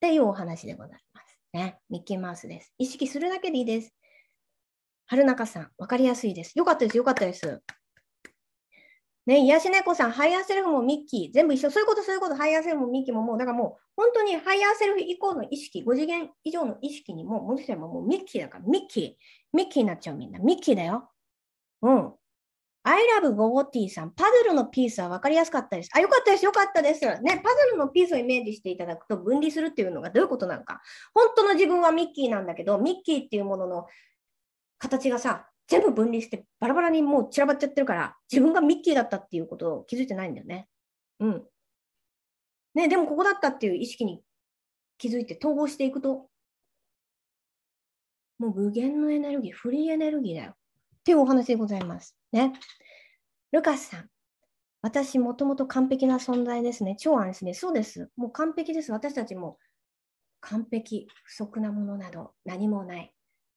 [0.00, 1.38] ていうお話でございます。
[1.52, 1.78] ね。
[1.90, 2.72] ミッキーマウスです。
[2.78, 3.92] 意識するだけでいいです。
[5.08, 6.56] 春中さん、わかりやすいです。
[6.56, 7.60] よかったです、よかったです。
[9.26, 11.70] ね、癒し猫さん、ハイヤーセルフもミッキー、全部一緒。
[11.70, 20.40] そういうこと、そういうこと、ハイヤーセルフもミッキーももう、だからもう、本当にハイヤーセルフ以降の意識、5次元以上の意識にも、もしももうミッキーだから、ミッキー、ミッキーになっちゃうみんな。
[20.40, 21.10] ミッキーだよ。
[21.82, 22.12] うん。
[22.84, 25.90] I love ゴゴティさん、パズルのピースは分かりやすかったです。
[25.94, 27.00] あ、よかったです、よかったです。
[27.22, 30.80] ね、パズルのピースをイメージしていただくと、分離するっていうのがどういうことなのか。
[31.14, 33.86] 本当の自分はミッキーなんだけど、ミッキーっていうものの
[34.78, 40.68] 形がさ、全部分離してバラバラにもう散らばっちゃってるから、自分がミッキーだったっていうことを気づいてないんだよね。
[41.18, 41.42] うん。
[42.74, 44.22] ね、でもここだったっていう意識に
[44.98, 46.28] 気づいて統合していくと、
[48.38, 50.50] もう無限のエネルギー、フリーエネルギーだよ。
[50.50, 52.18] っていうお話でございます。
[52.32, 52.52] ね。
[53.50, 54.10] ルカスさん。
[54.82, 56.96] 私、もともと完璧な存在ですね。
[56.98, 57.60] 超安心です。
[57.60, 58.10] そうです。
[58.16, 58.92] もう完璧です。
[58.92, 59.56] 私たちも
[60.40, 63.11] 完璧、不足なものなど何もない。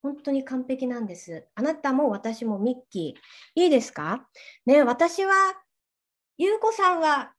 [0.05, 1.47] 本当に完璧なんです。
[1.55, 3.61] あなたも私もミッキー。
[3.63, 4.27] いいですか？
[4.67, 5.33] ね、私は、
[6.37, 7.33] ゆうこさんは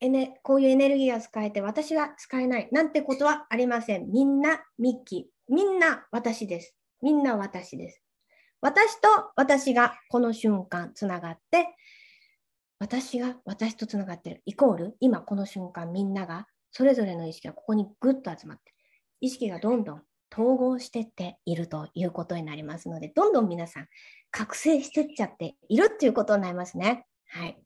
[0.00, 2.70] エネ、こういうエネルギーが使えて、私は使えない。
[2.72, 4.10] なんてことはありません。
[4.10, 5.54] みんなミッキー。
[5.54, 6.74] みんな私です。
[7.02, 8.02] みんな私です。
[8.62, 11.66] 私と私がこの瞬間つながって、
[12.78, 14.42] 私が私とつながってる。
[14.46, 18.72] イコール、今この瞬間みんながそれぞれの意識がここにぐっと集まって、
[19.20, 23.88] 意識がどんどん統合してっているということになりますので、どんどん皆さん
[24.30, 27.06] 覚醒してっちゃっているっていうことになりますね。
[27.28, 27.58] はい。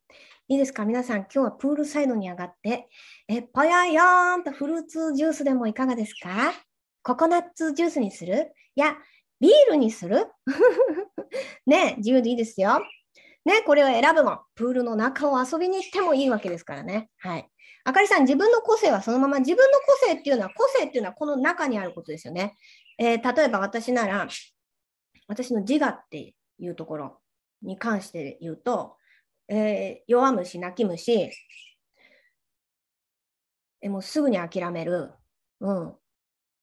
[0.48, 0.84] いいですか？
[0.84, 2.88] 皆さん、今日はプールサイドに上がって、
[3.28, 6.52] え、ぽやよーんとフルーツジュースでもいかがですか？
[7.02, 8.52] ココナッツジュースにする？
[8.74, 8.96] いや、
[9.40, 10.26] ビールにする？
[11.66, 12.80] ね、自由でいいですよ。
[13.44, 14.40] ね、これを選ぶの。
[14.54, 17.10] プールの中を遊びに行ってもいいわけですからね。
[17.18, 17.48] はい。
[17.88, 22.56] あかりさん、自分の個性はそのまま、自分の個性っていうのは、個性っていうのはこの中にあることですよね。
[22.98, 24.26] えー、例えば私なら、
[25.28, 27.20] 私の自我っていうところ
[27.62, 28.96] に関して言うと、
[29.46, 31.30] えー、弱虫、泣き虫、
[33.80, 35.12] えもうすぐに諦める、
[35.60, 35.94] うん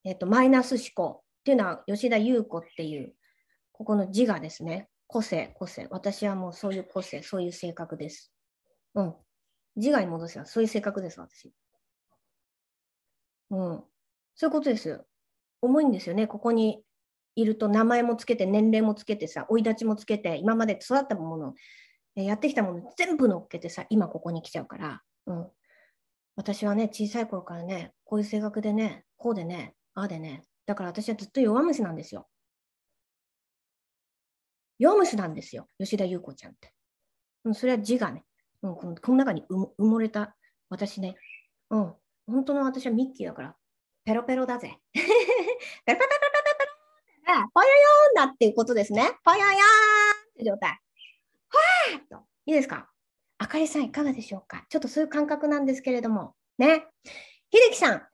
[0.03, 3.13] えーと、マイナス思考っていうのは吉田優子っていう、
[3.71, 4.89] ここの自我ですね。
[5.07, 5.87] 個性、個性。
[5.89, 8.33] 私はもうそういう個性、そういう性格です。
[8.95, 9.15] うん。
[9.75, 11.51] 自我に戻せば、そういう性格です、私。
[13.49, 13.83] うん。
[14.35, 15.03] そういうことです。
[15.61, 16.27] 重いんですよね。
[16.27, 16.83] ここに
[17.35, 21.53] いると名前もつけて、年齢もつけてさ、生い立ちもつけて、今まで育ったもの、
[22.15, 25.01] やってきたもの全部乗っけてさ、今ここに来ちゃうから。
[25.27, 25.51] うん。
[26.35, 30.43] 私はね、小さい頃からね、こういう性格でね、こうでね、ああでね。
[30.65, 32.27] だから私はずっと弱虫なんですよ。
[34.79, 36.73] 弱虫なんですよ、吉田優子ちゃんって。
[37.45, 38.25] うん、それは自我ね。
[38.63, 40.35] うん、このこの中に埋もれた
[40.69, 41.15] 私ね、
[41.69, 41.93] うん、
[42.25, 43.55] 本当の私はミッキーだから、
[44.05, 44.79] ペロペロだぜ。
[44.93, 45.17] ペロペロ
[45.85, 45.99] ペロペロ
[47.25, 49.11] ペロポヨヨーンだっていうことですね。
[49.23, 49.53] ポヨヨーンっ
[50.37, 50.71] て状態。
[50.71, 52.17] わー。
[52.45, 52.89] いいですか？
[53.37, 54.65] あかりさん、いかがでしょうか？
[54.69, 56.35] ちょっとそういう感覚なんですけれども。
[56.57, 56.85] ね。
[57.49, 58.07] ひできさん、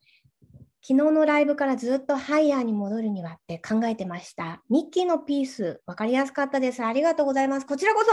[0.82, 4.63] 昨日のライブからずっとハイヤーに戻るにはって考えてました。
[4.69, 6.84] ミッキーのピース、分かりやすかったです。
[6.84, 7.65] ありがとうございます。
[7.65, 8.11] こちらこそ、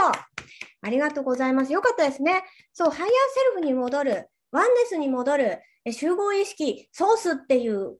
[0.81, 1.71] ありがとうございます。
[1.71, 2.43] よかったですね。
[2.73, 5.61] そう、ハイヤーセルフに戻る、ワンネスに戻る、
[5.91, 7.97] 集合意識、ソースっていう、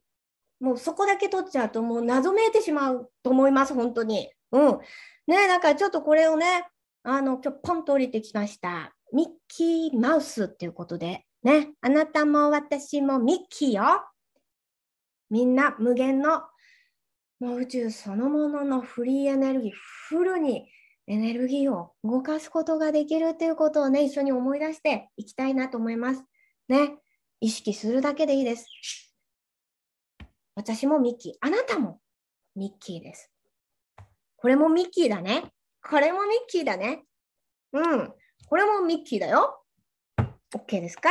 [0.59, 4.29] もうそこだけ取っちゃうと、もう謎めいてしまうと思います、本当に。
[4.51, 4.79] うん。
[5.27, 6.67] ねだからちょっとこれをね、
[7.03, 8.93] あの、今日ポンと降りてきました。
[9.13, 14.03] ミッキーマウスっていうことで、ね、あなたも私もミッキーよ。
[15.29, 16.43] みんな無限の
[17.39, 19.71] もう宇宙そのもののフリーエネルギー、
[20.09, 20.69] フルに
[21.05, 26.23] エネルギーを動かすことができるということをね、一緒に思い出していきたいなと思います。
[26.67, 26.97] ね、
[27.39, 28.67] 意識するだけでいいです。
[30.55, 32.01] 私もミッキー、あなたも
[32.55, 33.31] ミッキーです。
[34.35, 35.43] これもミッキーだね。
[35.87, 37.05] これもミッキーだね。
[37.73, 38.13] うん。
[38.49, 39.63] これもミッキーだよ。
[40.53, 41.09] OK ですか？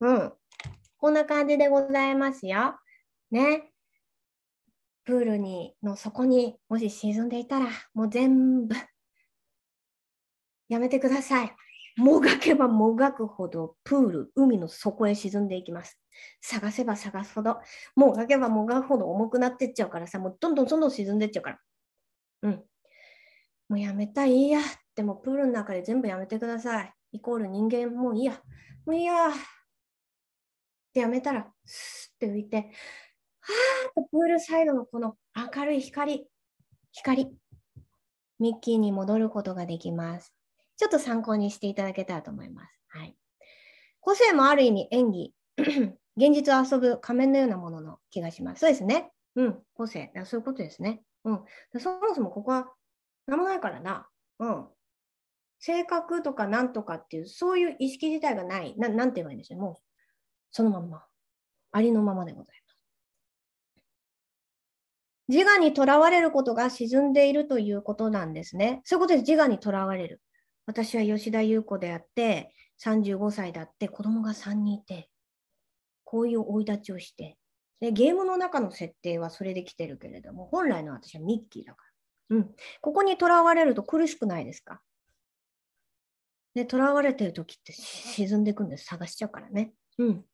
[0.00, 0.32] うん。
[0.98, 2.74] こんな感じでございますよ。
[3.32, 3.72] ね、
[5.04, 8.76] プールにの底にもし沈んでいたら、もう全部
[10.68, 11.52] やめてください。
[11.96, 15.98] もがけばもがくほどプール、海の底へ沈んでいきます。
[16.40, 17.58] 探せば探すほど、
[17.96, 21.58] もがけばもがくほど重くなってっちゃうからさ、もうどんどんどんどん沈んでっちゃうから。
[22.42, 22.52] うん。
[23.68, 24.60] もうやめたいいや。
[24.94, 26.92] でもプールの中で全部やめてください。
[27.12, 28.42] イコール人間もういいや。
[28.84, 29.28] もういいや。
[29.28, 29.32] っ
[30.92, 32.70] てやめたら、スーって浮いて、
[33.42, 35.16] はーとプールサイドのこの
[35.54, 36.26] 明るい光、
[36.92, 37.28] 光、
[38.38, 40.32] ミッキーに戻ることができます。
[40.76, 42.80] ちょっと参考にしていただけたらと思います。
[42.88, 43.16] はい、
[44.00, 45.34] 個性もある意味演技、
[46.16, 48.60] 現実を遊ぶ仮面のようなものの気がします。
[48.60, 49.10] そうですね。
[49.36, 50.12] うん、個性。
[50.24, 51.02] そういうことですね。
[51.24, 51.44] うん。
[51.78, 52.72] そもそもここは
[53.26, 54.08] 何もないからな。
[54.38, 54.66] うん。
[55.58, 58.74] 性格とかなんとかっていう、そういう意識自体がない。
[58.76, 59.60] ななんて言えばいいんでしょう。
[59.60, 59.74] もう、
[60.50, 61.04] そのまんま。
[61.70, 62.61] ありのままでございます。
[65.28, 68.80] 自我にとらわれることが沈んでいるということなんですね。
[68.84, 70.20] そういうことで自我にとらわれる。
[70.66, 72.54] 私は吉田優子であって、
[72.84, 75.08] 35歳だって子供が3人いて、
[76.04, 77.38] こういう生い立ちをして、
[77.80, 81.84] でゲームの中の設定はそれで来てるけれども、本来の私はミッキーだか
[82.30, 82.36] ら。
[82.36, 82.50] うん。
[82.80, 84.80] ここにとらわれると苦しくないですか？
[86.54, 88.84] で、とらわれてる時って沈んでいくんです。
[88.84, 89.72] 探しちゃうからね。
[89.98, 90.24] うん。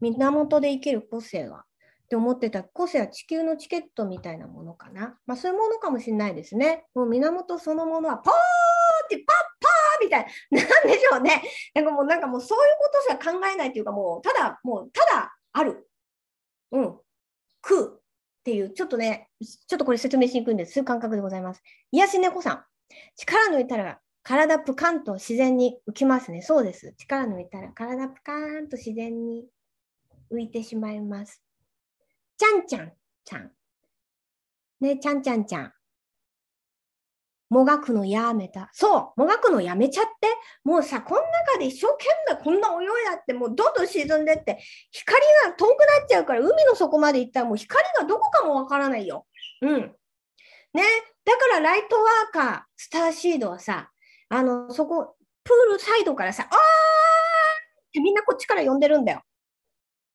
[0.00, 1.64] 源で生きる個性は
[2.06, 5.18] って思ってた個性は地球のチケットみたいなものかな。
[5.26, 6.84] まあそういうものかもしれないですね。
[6.94, 10.62] もう源そのものはポーってパッパーみたいな。
[10.62, 11.42] なんでしょうね。
[11.74, 15.88] なんかもうなんかもうそういうことしか考えないっていうかもうただもうただある。
[16.70, 16.96] うん。
[17.68, 18.02] 食うっ
[18.44, 20.74] ていうちょっとね、ちょっとこれ説明しにくいんです。
[20.74, 21.62] そういう感覚でございます。
[21.90, 22.64] 癒し猫さん。
[23.16, 26.42] 力抜いたら体プカンと自然に浮きますね。
[26.42, 26.94] そうです。
[26.98, 29.46] 力抜いたら体プカーンと自然に
[30.32, 31.42] 浮いてしまいます。
[32.36, 32.92] ちゃんちゃん
[33.24, 33.50] ちゃん。
[34.80, 35.72] ね、ちゃんちゃんちゃん。
[37.48, 38.70] もがくのやめた。
[38.72, 40.28] そう、もがくのやめちゃって。
[40.64, 44.58] もうさ、この中で一生懸命こんな泳いだって、もうどんどん沈んでって、
[44.90, 49.26] 光が遠くなっちゃうから、海の底まで行ったらもう光がどこかもわからないよ。
[49.62, 49.80] うん。
[50.74, 50.82] ね。
[51.24, 53.90] だからライトワーカー、スターシードはさ、
[54.28, 56.58] あの、そこ、プールサイドからさ、あーっ
[57.92, 59.22] てみんなこっちから呼んでるんだよ。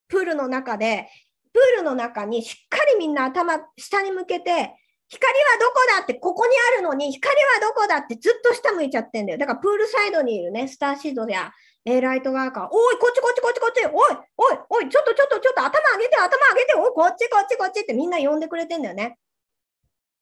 [0.10, 1.08] プールの中で
[1.54, 4.76] プールの中にしっかりみんな頭下に向けて、
[5.12, 9.38] 光はどこだって、ここにあるのに、光はどこだってずっと下向いちゃってんだよ。
[9.38, 11.52] だからプールサイドにいるね、スターシードや、
[11.84, 19.18] えー、ライトワーカー、おい、こっちこっちこっちこっち、おい、おい、おい、ちょっとちょっとちょっと頭上げて、頭上げて、おい、こっちこっちこっちってみんな呼んでくれてんだよね。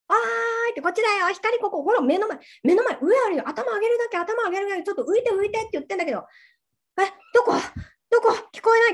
[0.07, 6.25] あーいって、こっちだよ、光ここ、ほら、目の前、目の前、上あるよ、頭上げるだけ、頭上げるだけ、ちょっと浮いて浮いてって言ってんだけど、
[6.97, 7.05] え、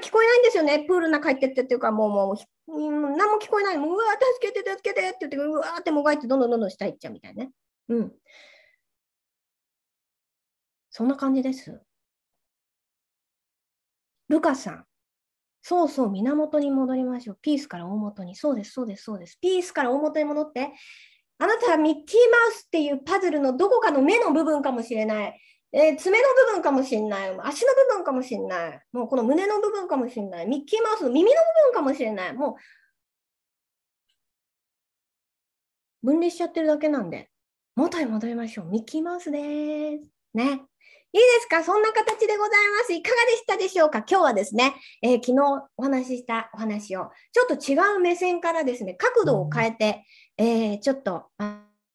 [0.05, 0.85] 聞こえない、んですよね。
[0.87, 3.77] プールの中入ってってっていうか、もう、もう、何も聞こえない。
[3.77, 4.03] もう、うわ、
[4.37, 7.51] 助けて、助けてって言って、うわーってもがいて、どんどんどんどん下行っちゃうみたいなね。
[7.89, 8.13] うん。
[10.91, 11.81] そんな感じです。
[14.29, 14.85] ルカさん。
[15.61, 17.39] そうそう、源に戻りましょう。
[17.41, 18.35] ピースから大元に。
[18.35, 19.39] そうです、そうです、そうです。
[19.41, 20.71] ピースから大元に戻って、
[21.39, 25.41] あなたはミッキーマウスっていうパズルのどこかの目の部分かもしれない。
[25.73, 27.29] えー、爪の部分かもしれない。
[27.29, 28.81] 足の部分かもしれない。
[28.93, 30.47] もうこの胸の部分かもしれない。
[30.47, 32.33] ミッキーマウスの耳の部分かもしれない。
[32.33, 32.57] も
[36.03, 37.29] う、分離しちゃってるだけなんで、
[37.75, 38.65] 元に戻りましょう。
[38.67, 40.09] ミッキーマウスです。
[40.33, 40.61] ね。
[41.11, 41.63] いいですか？
[41.63, 42.93] そんな形でございます。
[42.93, 43.99] いかがでしたでしょうか？
[43.99, 50.03] 今日はですね、えー、昨日お話ししたお話を、ちょっと違う目線からですね、角度を変えて、
[50.37, 51.27] えー、ちょっと、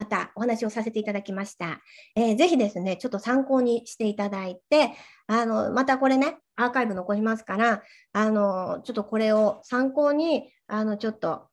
[0.00, 1.82] またお話をさせていただきました。
[2.16, 4.94] えー、ぜひですね、ちょっと参考にしていただいて、
[5.26, 7.82] あの、またこれね、アーカイブ残りますから、
[8.12, 11.48] あの、ちょっとこれを参考に、あの、ちょっと、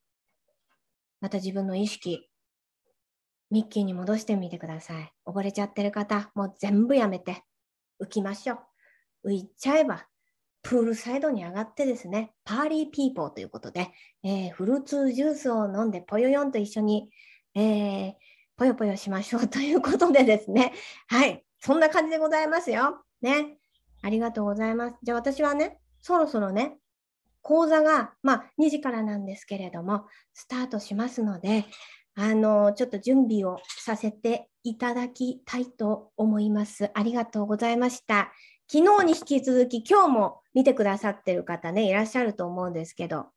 [1.20, 2.30] また自分の意識、
[3.52, 5.12] ミッキーに戻してみてください。
[5.26, 7.44] 溺れちゃってる方、もう全部やめて、
[8.02, 8.60] 浮きましょ
[9.24, 9.32] う。
[9.32, 10.08] 浮いちゃえば、
[10.62, 13.90] プールサイドに上がってですね、パーリーピーポーということで、
[14.24, 17.10] えー、フルーツジュースを飲んで、ぽよよんと一緒に、
[17.56, 18.14] えー、
[18.58, 20.74] ぽよぽよしましょうということでですね。
[21.08, 21.46] はい。
[21.60, 23.04] そんな感じでございますよ。
[23.22, 23.58] ね。
[24.02, 24.96] ありがとうございます。
[25.04, 26.80] じゃあ私はね、そろそろね、
[27.44, 31.66] 講座が、まあ、2時からなんですけれども、スタートしますので、
[32.16, 36.90] あの、ちょっと準備をさせていただきたいと思います。
[36.96, 38.34] ありがとうございました。
[38.68, 43.28] 昨日に引き続き、今日も見てくださってる方ね、いらっしゃると思うんですけど、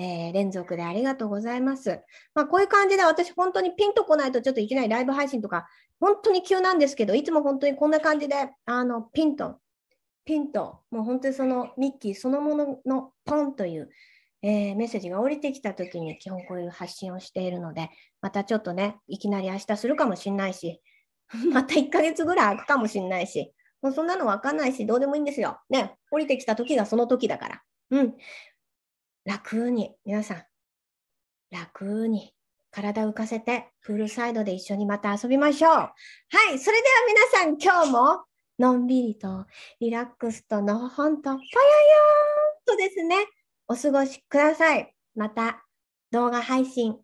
[0.00, 2.00] えー、連続でありがとうございます。
[2.34, 5.68] まあ、こういう感じで私本当にピンとこないとちょっといきなりライブ配信とか
[6.00, 9.58] 本当に急なんですけど、いつも本当にこんな感じであのピンと、
[10.24, 13.90] ピンと、もう本当にそのミッキーそのもののポンという、
[14.40, 17.90] えー、メッセージが降りてきたときに基本こういう発信をしているので、
[18.22, 20.80] またちょっとね、いきなり明日するかもしれないし、
[21.52, 25.58] また1ヶ月ぐらい空くかもしれないし、もうそんなのわかんないし、どうでもいいんですよ。
[25.68, 27.62] ね、降りてきた時がその時だから。
[27.90, 28.16] うん。
[29.24, 30.44] 楽に、皆さん、
[31.50, 32.32] 楽に
[32.70, 35.72] 体浮かせて、プールサイドで一緒にまた遊びましょう。
[35.72, 35.92] は
[36.52, 38.24] い、それでは皆さん、今日も
[38.58, 39.46] のんびりと
[39.80, 43.16] リラックスとのほんと、ぽよよーんとですね、
[43.68, 44.94] お過ごしください。
[45.14, 45.64] また
[46.10, 46.96] 動画配信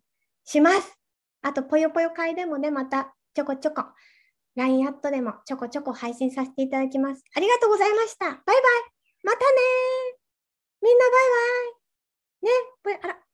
[0.45, 0.99] します。
[1.43, 3.85] あと、ぽよぽよ会でもね、またちょこちょこ、
[4.57, 7.23] LINE アットでもちょこちょこ配信させていただきます。
[7.35, 8.27] ありがとうございました。
[8.27, 8.57] バイバイ。
[9.23, 9.45] またね
[10.83, 11.76] みんなバイバイ。
[12.43, 12.51] ね。
[12.83, 13.17] これあら。